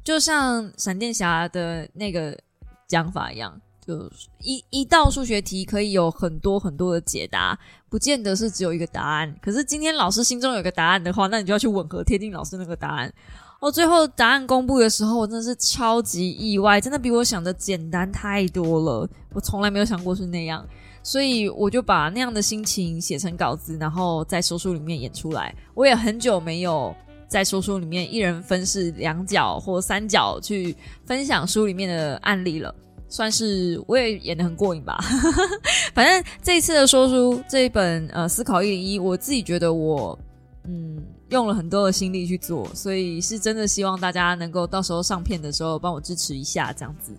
[0.04, 2.38] 就像闪电侠的那个
[2.86, 3.60] 讲法一样。
[3.86, 7.58] 就一一道数学题可以有很多很多的解答，
[7.90, 9.34] 不见得是只有一个答案。
[9.42, 13.12] 可是今天老师心中有个答案的话，那你就要去吻合贴近老师那个答案。
[13.60, 19.08] 哦，最后答案公布的时候，我真的是超级意外，真的比我想的简单太多了。
[19.32, 20.66] 我从来没有想过是那样，
[21.02, 25.54] 所以我就把那样的心情写成稿子，然后在说书里面演出来。
[25.74, 26.94] 我也很久没有
[27.26, 32.74] 在说书里面一人分饰两角或三角去分享书里面的案例了。
[33.14, 34.98] 算是我也演的很过瘾吧，
[35.94, 40.18] 反正这一次的说书这一本呃思考一零一，我自己觉得我
[40.64, 47.12] 嗯用了很多的心力去做，所以是真的希望大家能够到时候上片的时候帮我支持一下，这样子。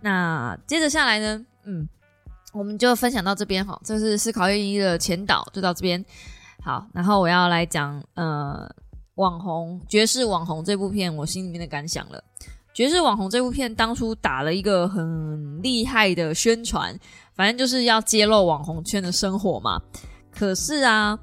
[0.00, 1.88] 那接着下来呢，嗯，
[2.52, 6.04] 我们就分享到这边哈，这是思考一零一的前导，就到这边。
[6.62, 8.72] 好，然后我要来讲呃，
[9.16, 12.22] 网红爵士网红这部片，我心里面的感想了。
[12.74, 16.98] 爵士网红这部片当初打了一个很厉害的宣传，
[17.34, 19.80] 反正就是要揭露网红圈的生活嘛。
[20.30, 21.18] 可是啊，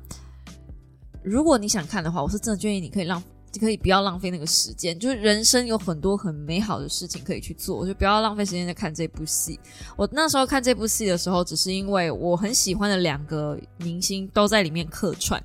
[1.24, 3.22] 如果你想看的话，我是真的建议你可以浪，
[3.60, 4.98] 可以不要浪费那个时间。
[5.00, 9.60] 就是人生有很多很美好的事情可以去做，就不要浪费时间在看这部戏。
[9.98, 15.44] 我那时候看这部戏的时候，只是因为我很喜欢的两个明星都在里面客串，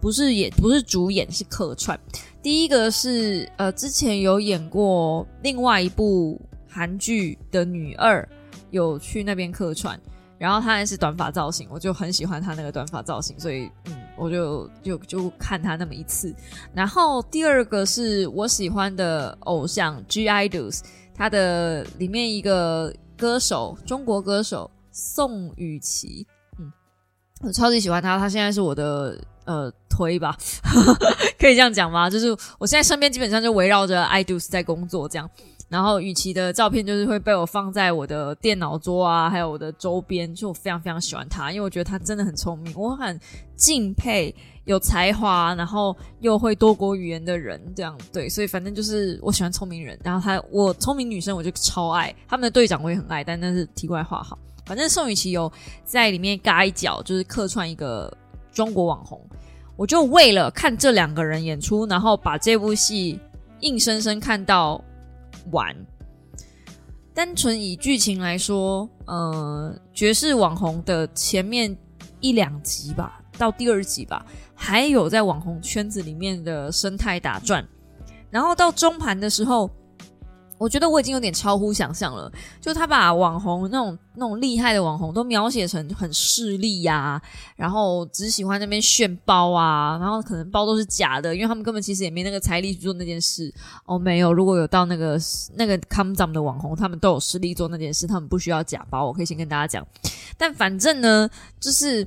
[0.00, 1.98] 不是演，不是主演，是客串。
[2.44, 8.28] 第一个是呃，之前有演过另外一部韩剧的女二，
[8.70, 9.98] 有去那边客串，
[10.36, 16.34] 然后她还是短发造型，我就很喜欢她那个短发造型，所以嗯，我就就就看她那么一次。
[16.74, 20.82] 然后第二个是我喜欢的偶像 G IDOLS，
[21.14, 26.26] 他的里面一个歌手，中国歌手宋雨琦，
[27.44, 29.16] 我超级喜欢他，他现在是我的。
[29.46, 30.34] 呃，推吧，
[31.38, 32.08] 可以这样讲吗？
[32.08, 35.28] 就是我现在身边基本上就围绕着 i do 在工作这样，
[35.68, 43.20] 然后雨琦的照片就是会被我放在我的电脑桌啊，还有我的周边，就我非常非常喜欢他，因为我觉得他真的很聪明，我很
[43.54, 55.52] 敬佩有才华，然后又会多国语言的人，这样对，所以反正就是我喜欢聪明人，然后他我聪明女生我就超爱，他们的队长我也很爱，但那是题外话好，反正宋雨琦有
[55.84, 58.12] 在里面嘎一脚，就是客串一个。
[58.54, 59.20] 中国网红，
[59.74, 63.18] 我就为了看这两个人演出，然后把这部戏
[63.62, 64.80] 硬生生看到
[65.50, 65.74] 完。
[67.12, 71.76] 单纯以剧情来说，呃，爵士网红的前面
[72.20, 74.24] 一两集吧，到第二集吧，
[74.54, 77.66] 还有在网红圈子里面的生态打转，
[78.30, 79.68] 然后到中盘的时候。
[80.56, 87.20] 我觉得我已经有点超乎想象了，就他把网红那种那种厉害的网红都描写成很势利呀，
[87.56, 93.52] 然后只喜欢那边炫包啊，然后可能包都是假的，因为他们根本其实也没那个财力去做那件事。
[93.84, 95.18] 哦，没有，如果有到那个
[95.56, 99.04] 那个 come down 的网红，他们都有实力做那件事，他们不需要假包。
[99.06, 99.86] 我可以先跟大家讲，
[100.38, 102.06] 但反正呢，就是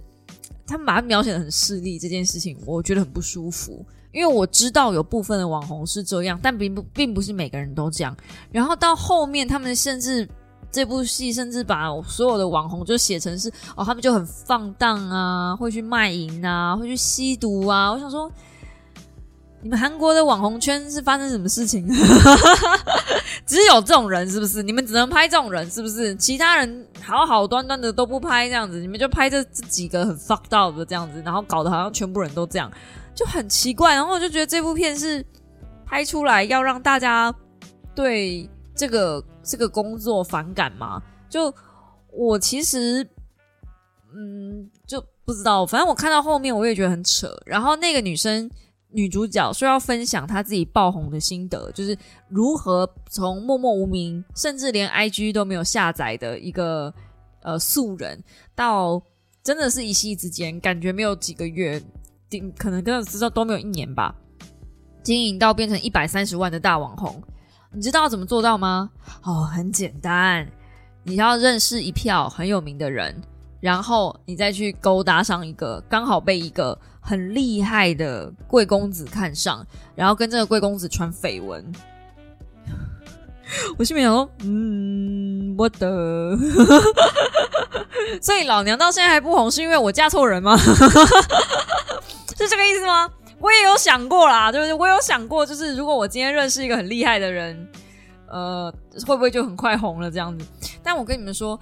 [0.66, 3.86] 他们把它描写的很势利这件事情，我觉得很不舒服。
[4.12, 8.16] 因为我知道有部分的网红是这样，但并不并不是每个人都这样。
[8.52, 10.28] 然后到后面，他们甚至
[10.72, 17.92] 这部戏甚至把所有的网红就写成是哦，他们就很放荡啊，会去卖淫啊，会去吸毒啊。
[17.92, 18.32] 我想说，
[19.62, 21.88] 你们韩国的网红圈是发生什么事情？
[23.46, 24.62] 只有这种人是不是？
[24.62, 26.14] 你们只能拍这种人是不是？
[26.16, 32.70] 其他人好好端端的都不拍这样子，你们就拍这这几个很 fucked up 的这样子，然后搞得好像全部人都这样。
[33.18, 35.26] 就很奇怪，然后我就觉得这部片是
[35.88, 37.34] 拍出来要让大家
[37.96, 41.02] 对这个这个工作反感嘛？
[41.28, 41.52] 就
[42.12, 43.04] 我其实
[44.14, 47.36] 嗯就不知道，反正我看到后面我也觉得很扯。
[47.44, 48.48] 然后那个女生
[48.92, 51.98] 女主角说要分享她自己爆红的心得，就是
[52.30, 56.94] 如何从默默无名，甚至连 IG 都没有下载的一个
[57.42, 59.02] 呃素人，到
[59.44, 61.82] 真的是一夕之间，感觉没有几个月。
[62.30, 64.14] 顶可能跟着知道都没有一年吧，
[65.02, 67.22] 经营到变成一百三十万的大网红，
[67.72, 68.90] 你知道怎么做到吗？
[69.24, 70.48] 哦，很简单，
[71.04, 73.16] 你要认识一票很有名的人，
[73.62, 81.66] 然后你再去勾搭上一个刚好被一个很厉害的贵公子看上，然后跟这个贵公子传绯闻。
[83.78, 86.38] 我心里想说，嗯，我的，
[88.22, 90.58] 所以老娘到现在还不红，是因为我嫁错人吗？
[92.44, 93.10] 是这个意思吗？
[93.40, 94.74] 我也有想过啦，对不对？
[94.74, 97.68] 我有想过，就是如果我今天认识一个很厉害的人，
[98.28, 98.74] 呃，
[99.06, 100.46] 会不会就很快红了这样子？
[100.82, 101.60] 但我跟你们说，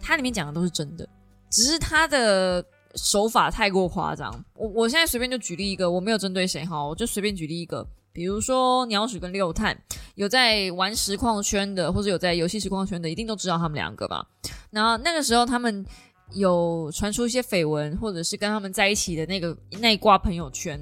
[0.00, 1.08] 它里面讲的都是真的，
[1.50, 4.32] 只是他的手法太过夸张。
[4.54, 9.76] 我我现在随便就举例一个，我没有针对谁哈，我就随便举例一个，比如说鸟屎跟六探，
[10.14, 14.24] 有在玩实况圈的，或者有在游戏实况圈的，一定都知道他们两个吧？
[14.70, 15.84] 然后那个时候他们。
[16.32, 20.78] 有传出一些绯闻，或者是跟他们在一起的那个那一挂朋友圈，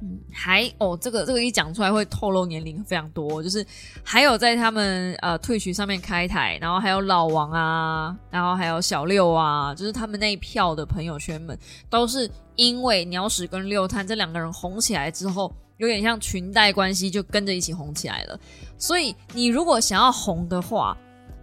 [0.00, 3.64] 嗯，还哦，这个这个一讲出来会透露年龄非常多，就是
[4.02, 11.58] 还有在他们呃退群上面开台，然后还有老王啊，然后还有小六啊，就是他们那一票的朋友圈们，
[11.90, 18.40] 都是因为鸟屎跟六探这两个人红起来之后，有点像裙带关系，就跟着一起红起来了。
[18.78, 20.96] 所以你如果想要红的话，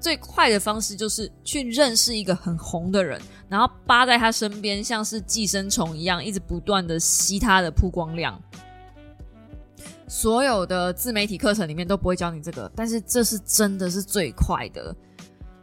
[0.06, 8.40] 最快的方式就是去认识一个很红的人，然后扒在他身边，像是寄生虫一样，一直不断的吸他的曝光量。
[10.08, 14.96] 所有的自媒体课程里面都不会教你这个，但是这是真的是最快的。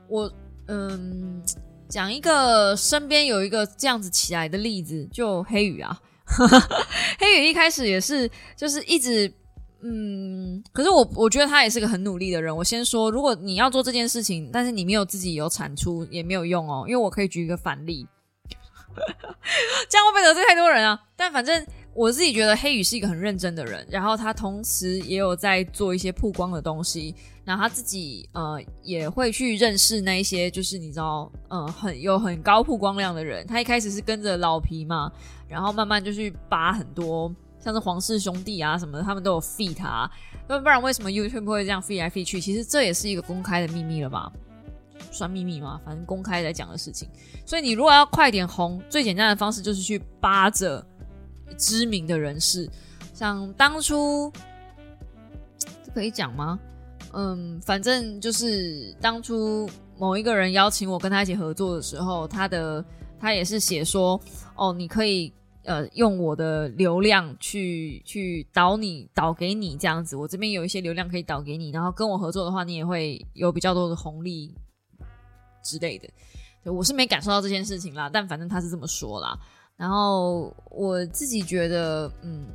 [0.09, 0.29] 我
[0.67, 1.41] 嗯，
[1.89, 5.97] 讲一个身边有一个这样子起来的例子，就黑羽啊，
[7.21, 9.33] 黑羽一开始也是就是一直
[9.83, 12.57] 嗯，可是我我觉得他也是个很努力的人。
[12.57, 18.07] 我先说，如果你要做这件事情，但是你没有自己有产出，也没有用哦，因为我可以举一个反例，
[19.89, 20.99] 这样会不会得罪太多人啊？
[21.17, 21.67] 但反正。
[21.95, 27.15] 我自己觉得黑羽是一个很认真的人，然后他同时也有在做一些曝光的东西，
[27.45, 33.47] 然后他自己呃也会去认识那一些就是你知道嗯很有很高曝光量的人。
[33.47, 35.13] 他一开始是跟着老皮嘛，
[35.47, 37.31] 然后慢慢就去扒很多
[37.63, 40.11] 像是皇室兄弟啊什么的，他们都有 feed 他，
[40.49, 42.41] 那不然为什么 YouTube 会这样 feed 来 feed 去？
[42.41, 44.31] 其实这也是一个公开的秘密了吧？
[45.11, 45.81] 算秘密吗？
[45.85, 47.09] 反正公开在讲的事情。
[47.47, 50.85] 所以你如果要快点红，最简单的方式就是去扒着。
[51.59, 52.67] 知名的人士，
[53.13, 54.33] 像当初
[55.85, 56.59] 这可以讲吗？
[57.13, 62.83] 嗯，反正就是当初某一个人邀请我跟他一起合作的时候，他的
[63.21, 64.19] 他也是写说，
[64.57, 65.31] 哦，你可以
[65.65, 74.55] 呃用我的流量去去导你导给你这样子，我这边有一些流量可以导给你，然后跟我合作的话，你也会有比较多的红利
[75.65, 76.09] 之类的。
[76.65, 79.37] 我是没感受到这件事情啦，但反正他是这么说啦。
[79.77, 82.47] 然后我自己觉得，嗯，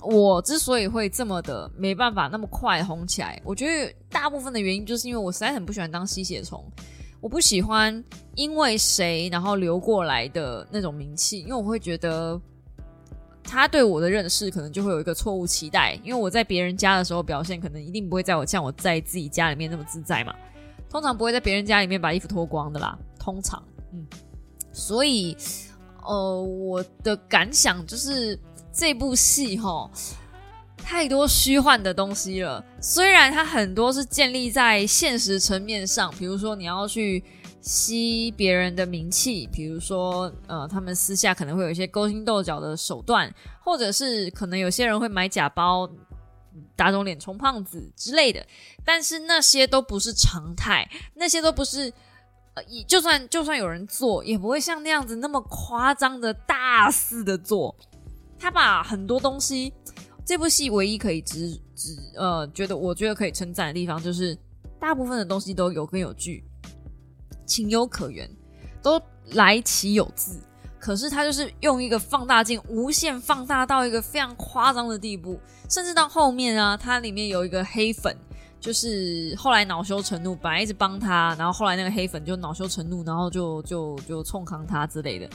[0.00, 6.64] 我之所以会这么的没办法那么快红起来，我觉得大部分的原因就是因为我实在很不喜欢当吸血虫，
[7.20, 8.02] 我不喜欢
[8.34, 12.40] 因为谁然后流过来的那种名气，因为我会觉得
[13.42, 20.34] 他对我的认识可能就会有一个错误期待，因为我在别人家的时候表现可能一定不会在我像我在自己家里面那么自在嘛，
[20.88, 23.62] 通常不会在别人家里面把衣服脱光的啦，通常，
[23.92, 24.06] 嗯，
[24.72, 25.36] 所以。
[26.04, 28.38] 呃，我的感想就是
[28.72, 29.90] 这部戏哈，
[30.88, 32.64] 太多虚幻的东西了。
[32.80, 37.22] 虽然它很多是建立在现实层面上，比如说你要去
[37.60, 43.30] 吸别人的名气，比如说呃，他们私下可能会有一些勾心斗角的手段，
[43.62, 45.86] 或者是可能有些人会买假包、
[46.74, 48.42] 打肿脸充胖子之类的。
[48.82, 51.92] 但是那些都不是常态，那些都不是。
[52.86, 57.76] 就算就算有人做，也不会像那样子那么夸张的大肆的做。
[58.40, 59.72] 他把很多东西，
[60.28, 64.36] 这部戏唯一可以只只呃，觉得我觉得可以称赞的地方，就是
[64.78, 66.44] 大部分的东西都有根有据，
[67.46, 68.28] 情有可原，
[68.82, 69.00] 都
[69.30, 70.38] 来其有自。
[70.78, 78.14] 可是他就是用一个放大镜无限放大到一个非常夸张的地步，甚至到后面啊，它里面有一个黑粉。
[78.60, 85.30] 就是后来恼羞成怒，本来一直帮他，然后后来那个黑粉就恼羞成怒，然后就就就冲康他之类的。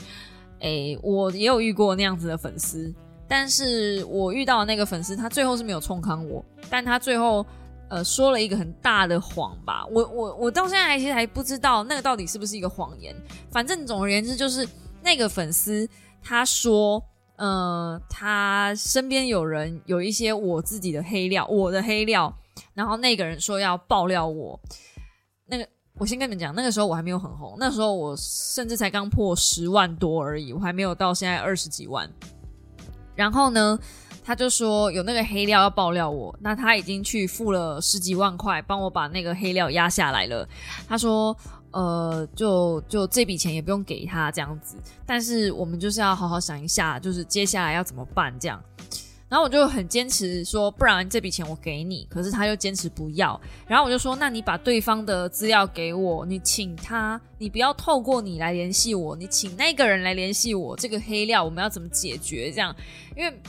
[0.60, 2.94] 诶，我也有遇过那样子的粉丝，
[3.36, 7.44] 但是我遇到的那个粉丝，他最后是没有冲康我，但他最后
[7.88, 9.84] 呃说了一个很大的谎吧。
[9.90, 13.12] 我我我到现在还其实还不知道那个到底是不是一个谎言。
[13.50, 14.64] 反正总而言之，就是
[15.02, 15.88] 那个粉丝
[16.22, 17.02] 他说，
[17.34, 22.32] 呃，他身边有人有一些我自己的黑料，我的黑料。
[22.72, 24.58] 然后那个人说要爆料我，
[25.46, 25.66] 那个
[25.98, 32.08] 我先跟你们讲，那个时候我还没有很红，那时候我甚至才刚破十万多而已，我还没有到现在二十几万。
[33.14, 33.78] 然后呢，
[34.24, 40.48] 他就说有那个黑料要爆料我，那他已经去付了十几万块帮我把那个黑料压下来了。
[40.88, 41.36] 他说，
[41.70, 48.62] 呃，就就这笔钱也不用给他这样子，但是我们就是要好好想一下，就是接下来要怎么办这样。
[49.34, 52.06] 然后我就很坚持说，不然这笔钱我给你。
[52.08, 53.40] 可是他又坚持不要。
[53.66, 60.76] 然后我就说，那你把对方的资料给我，你请他，你不要透过你来联系我，你请那个人来联系我。
[60.76, 62.52] 这个黑料我们要怎么解决？
[62.52, 62.72] 这样，
[63.16, 63.42] 因为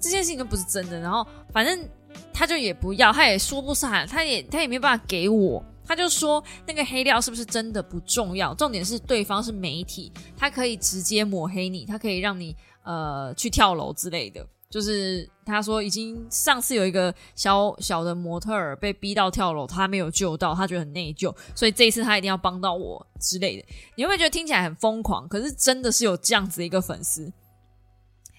[0.00, 0.98] 这件事情都不是真的。
[0.98, 1.88] 然后反正
[2.32, 5.64] 他就也不要，他也说不上，他也他也没办法给我。
[5.86, 14.44] 他就说那个黑料是不是真的不重要，重点是对方是媒体，他可以直接抹黑你，他可以让你呃去跳楼之类的。
[14.70, 23.66] 就是他说，已经上次有一个小小的模特儿被逼到跳楼，他没有救到，他觉得很内疚，所以这一次他一定要帮到我之类的。
[23.96, 25.26] 你会不会觉得听起来很疯狂？
[25.26, 27.32] 可是真的是有这样子一个粉丝。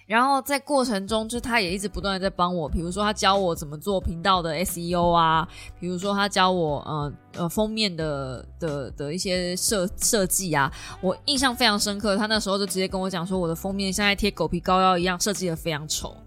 [0.10, 5.48] 然后在过程中，就他也一直不断的在帮我，比如说他教我怎么做频道的 SEO 啊，
[5.80, 12.18] 比如说他教我呃呃封面的的的一些设设计啊，我印象非常深刻。
[12.18, 16.18] 他那时候就直接跟我讲说，我的封面像在贴狗皮膏药一样，设计的非常丑。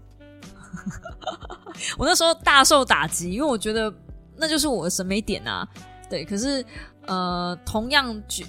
[1.99, 3.93] 我那时候大受打击，因为我觉得
[4.37, 5.67] 那就是我的审美点啊。
[6.09, 6.65] 对，可是
[7.05, 8.45] 呃，同样就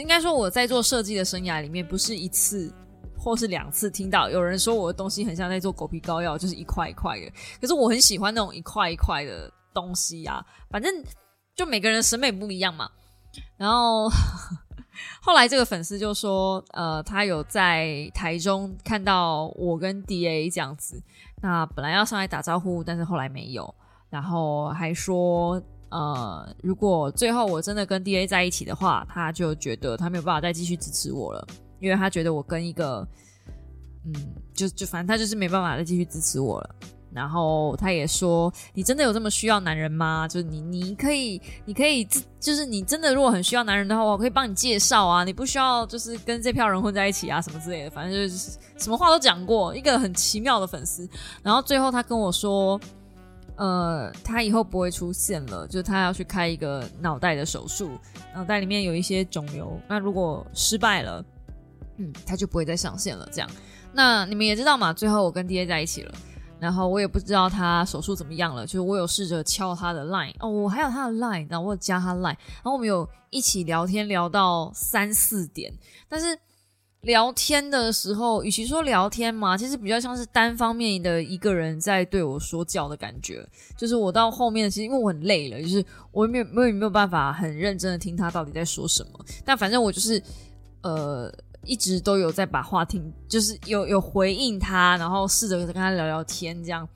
[0.00, 2.72] 应该说我在做设计的生涯里面，不是一次。
[3.28, 7.30] 或是两次听到有人说我的东西很像在做狗皮膏药，就是一块一块的。
[7.60, 10.90] 可是我很喜欢那种一块一块的东西啊，反正
[11.54, 12.90] 就每个人审美不一样嘛。
[13.58, 14.08] 然后
[15.20, 21.00] 后来这个粉丝就说，呃，他有在台中看到我跟 D A 这样子，
[21.42, 23.72] 那本来要上来打招呼，但是后来没有。
[24.08, 31.46] 然后还说，呃，如果最后我真的跟 D A 在一起的话，他就觉得他没有办法再继续支持我了，
[31.80, 33.06] 因为他觉得我跟一个，
[34.04, 34.14] 嗯，
[34.54, 36.74] 就就反正他就是没办法再继续支持我了。
[37.10, 40.28] 然后他也说：“你真的有这么需要男人吗？
[40.28, 42.04] 就是你，你可以，你可以，
[42.38, 45.24] 就是你真的如果很需要男人的话，我可以帮你介绍啊。
[45.24, 47.90] 你不需要就是跟这票人混在一起啊，什么之类的。
[47.90, 51.08] 反正就是什么话都讲过，一个很奇妙的粉丝。
[51.42, 52.78] 然后最后他跟我说，
[53.56, 57.90] 呃，他以后不会出现了，就是他要去开一个脑袋的手术，
[58.34, 59.80] 脑袋里面有一些肿瘤。
[59.88, 61.24] 那如果失败了，
[61.98, 63.28] 嗯，他就不会再上线了。
[63.30, 63.50] 这样，
[63.92, 66.14] 那你们也知道嘛，最后我跟 D A 在一起了。”
[66.60, 75.72] 然后我也不知道他手术怎么样了，就是我有试着敲他的 line 哦，我还有他的 line，然后我有加他 line，然后我们有一起聊天聊到三四点，
[76.08, 76.36] 但是
[77.02, 90.20] 聊天的时候，与其说聊天嘛，其实比较像是单方面的一个人在对我说教的感觉，就是我到后面其实因为我很累了，就是我没有没有没有办法很认真的听他到底在说什么，但反正我就是
[90.82, 91.32] 呃。
[91.64, 96.88] 一直都有在把话听，就是有有回应他，然后试着跟他聊聊天这样。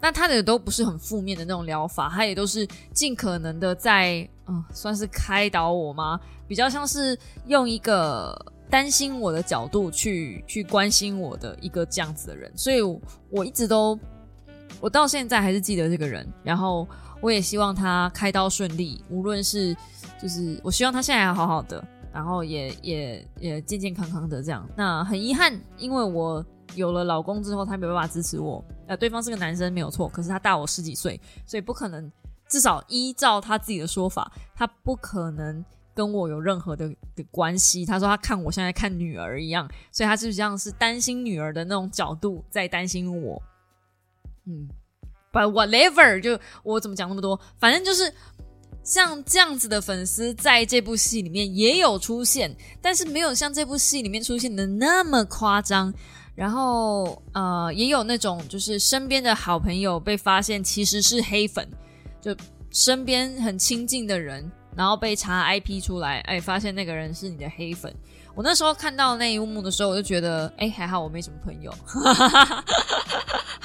[0.00, 6.18] 那他的都不是很负面的那种疗法，他也都是尽可能的在嗯，算是开导我吗？
[6.48, 8.36] 比较像是用一个
[8.68, 12.50] 担心我的角度去去关心我的一个这样子的人。
[12.56, 12.80] 所以
[13.30, 13.96] 我一直都，
[14.80, 16.26] 我到现在还是记得这个人。
[16.42, 16.88] 然后
[17.20, 19.76] 我也希望他开刀顺利，无论是
[20.20, 21.84] 就是我希望他现在还好好的。
[22.18, 26.44] 然后也也也健健康康的这样，那很遗憾，因为我
[26.74, 28.60] 有了老公之后，他没办法支持我。
[28.88, 32.10] 呃，对方是个男生没有错，可是他大我十几岁，所以不可能。
[32.48, 35.64] 至少依照他自己的说法，他不可能
[35.94, 37.86] 跟我有任何的的关系。
[37.86, 43.40] 他说他看我现在看女儿一样，所以他就像是担心女儿的那种角度在担心我。
[44.46, 44.68] 嗯
[45.32, 48.12] ，But whatever，就我怎么讲那么多，反正就是。
[48.82, 55.92] 像这样子的粉丝在这部戏里面也有出现，但是没有像这部戏里面出现的那么夸张。
[56.34, 61.68] 然后呃，也有那种就是身边的好朋友被发现其实是黑粉，
[62.20, 62.32] 就
[62.70, 67.92] 身边很亲近的人，然后被查 IP 出来，哎，发现那个人是你的黑粉。
[68.36, 71.74] 我那时候看到那一幕的时候，我就觉得，哎，还好我没什么朋友。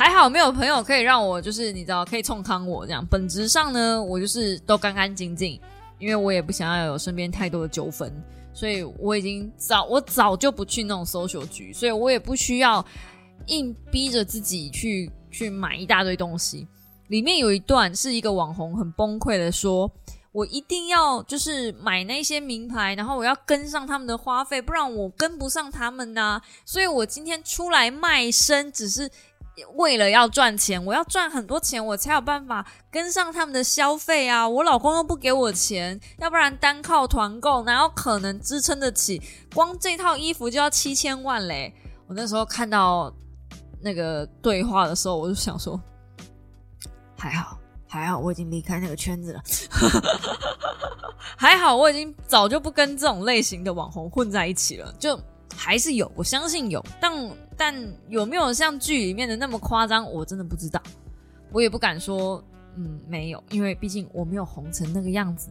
[0.04, 5.58] 还好没有朋友可以让我就是你知道可以冲康我这样，本质上呢我就是都干干净净，
[5.98, 8.14] 因为我也不想要有身边太多的纠纷，
[8.54, 12.86] 所以我已经早我早就不去那种 social 局，所以我也不需要
[13.46, 16.68] 硬逼着自己去去买一大堆东西。
[17.08, 19.90] 里面有一段是一个网红很崩溃的说。
[20.34, 26.42] 我一定要就是买那些名牌，然后我要跟上他们的花费，不然我跟不上他们呐。
[26.66, 29.08] 所以我今天出来卖身，只是
[29.76, 30.84] 为了要赚钱。
[30.86, 34.48] 我要赚很多钱，我才有办法跟上他们的消费啊！
[34.48, 39.22] 我老公又不给我钱，要不然单靠团购哪有可能支撑得起？
[39.54, 41.74] 光这套衣服就要七千万嘞！
[42.08, 43.14] 我那时候看到
[43.82, 45.80] 那个对话的时候，我就想说，
[47.18, 47.58] 还好。
[47.86, 49.42] 还好我已经离开那个圈子了，
[51.38, 54.92] 还好我已经早就不跟这种类型的网红混在一起了。
[54.98, 55.16] 就
[55.56, 57.14] 还是有，我相信有，但
[57.58, 57.74] 但
[58.10, 60.82] 有没有像剧里面的那么夸张，我真的不知道。
[61.52, 62.44] 我也不敢说，
[62.76, 65.50] 嗯，没有，因为毕竟我没有红成那个样子。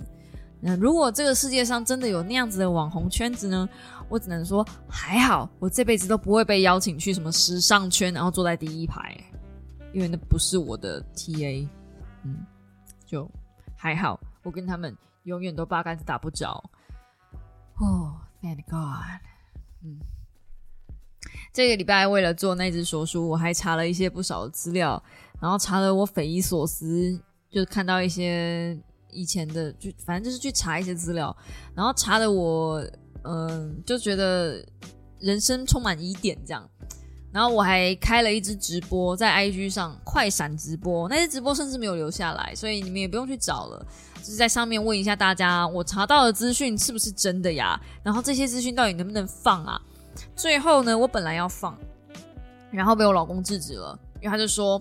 [0.60, 3.68] 那如果这个世界上真的有那样子的网红圈子呢？
[4.08, 9.16] 我只能说还好，我这辈子都不会被邀请去什么时尚圈，然后坐在第一排，
[9.92, 11.66] 因为那不是我的 TA。
[12.24, 12.44] 嗯，
[13.06, 13.28] 就
[13.74, 14.94] 还好，我跟他们
[15.24, 16.62] 永远都八竿子打不着。
[17.78, 19.20] 哦，Thank God。
[19.82, 19.98] 嗯，
[21.52, 25.02] 这个礼拜为了做那只说书，我还查了一些不少的资料，
[25.40, 27.20] 然后查了我匪夷所思，
[27.50, 28.78] 就是看到一些
[29.10, 31.36] 以前的，就反正就是去查一些资料，
[31.74, 32.82] 然后查的我，
[33.24, 34.64] 嗯，就觉得
[35.20, 36.68] 人生充满疑点这样。
[37.30, 43.86] 然后我还开了一支直播在 IG 上快闪直播，那些直播甚至没有留下来，所以你们也不用去找了，
[44.18, 47.80] 就是在上面问一下大家，我查到的资讯是不是真的呀？
[48.02, 49.80] 然后这些资讯到底能不能放啊？
[50.34, 51.76] 最后呢，我本来要放，
[52.70, 54.80] 然后被我老公制止了，因为他就说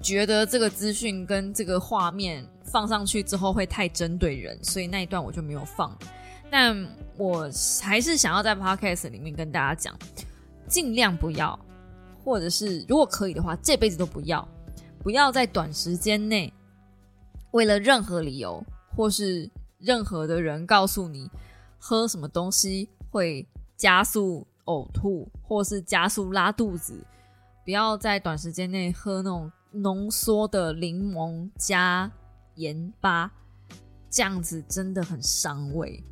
[0.00, 5.96] 觉得这个资讯跟这个画面放上去之后会太针对人，所以那一段我就没有放。
[6.50, 6.86] 但
[7.16, 7.50] 我
[7.82, 9.94] 还是想要在 Podcast 里面跟大家讲。
[10.66, 11.56] 尽量不要，
[12.24, 14.48] 或者是如果可以的话，这辈子都不要，
[15.02, 16.50] 不要在短时间内
[17.50, 18.64] 为了任何理由，
[18.96, 19.48] 或是
[19.78, 21.30] 任何的人告诉你
[21.78, 23.46] 喝什么东西会
[23.76, 27.04] 加速呕吐，或是加速拉肚子，
[27.64, 32.10] 不要在短时间内喝那种浓缩的柠檬加
[32.54, 33.32] 盐巴，
[34.10, 36.02] 这样子真的很伤胃，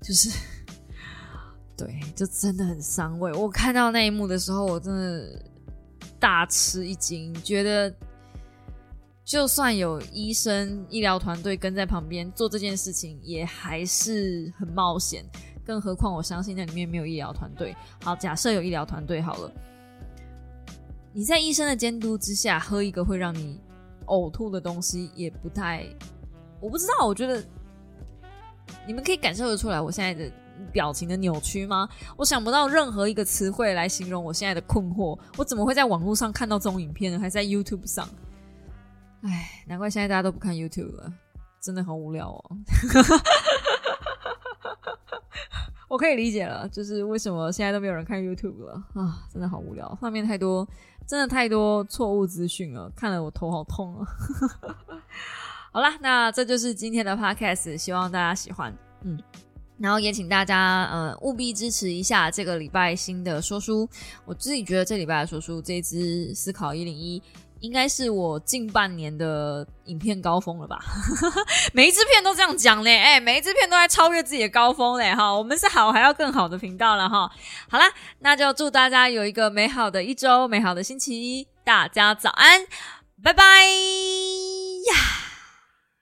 [0.00, 0.30] 就是。
[1.74, 3.32] 对，就真的很伤胃。
[3.32, 5.44] 我看到那一幕的时候，我真的
[6.20, 7.92] 大吃一惊，觉得
[9.24, 15.24] 就算有医生、医疗团队跟在旁边做这件事情，也还是很冒险。
[15.64, 17.74] 更何况，我相信那里面没有医疗团队。
[18.02, 19.52] 好，假设有医疗团队好了，
[21.12, 23.60] 你在医生的监督之下喝一个会让你
[24.06, 25.86] 呕吐的东西，也不太……
[26.60, 27.42] 我不知道，我觉得
[28.86, 30.30] 你们可以感受得出来，我现在的。
[30.70, 31.88] 表情的扭曲吗？
[32.16, 35.18] 我想不到任何一个词汇来形容我现在的困惑。
[35.36, 37.18] 我怎么会在网络上看到这种影片呢？
[37.18, 38.08] 还在 YouTube 上？
[39.22, 41.12] 哎，难怪现在大家都不看 YouTube 了，
[41.60, 42.56] 真的很无聊哦。
[45.88, 49.26] 我可以理解了，就是为什么现在都没有人看 YouTube 了啊！
[49.30, 50.66] 真的好无聊，上面太多，
[51.06, 54.06] 真的太多错误资讯了，看了我头好痛啊。
[55.72, 58.74] 好啦，那这就是今天的 Podcast，希望大家喜欢。
[59.02, 59.18] 嗯。
[59.78, 63.88] 然后也请大家呃务必支持一下这个礼拜新的说书。
[64.24, 67.20] 我自己觉得这礼拜的说书这支思考一零一
[67.62, 70.80] 应该是我近半年的影片高峰了吧？
[71.72, 75.32] 每一支片都这样讲嘞，哎，每一支片都在超越自己的高峰嘞哈。
[75.32, 77.30] 我们是好还要更好的频道了哈。
[77.70, 77.84] 好啦，
[78.18, 82.66] 那就祝大家有一个美好的一周，美好的星期一，大家早安，
[83.22, 85.21] 拜拜呀。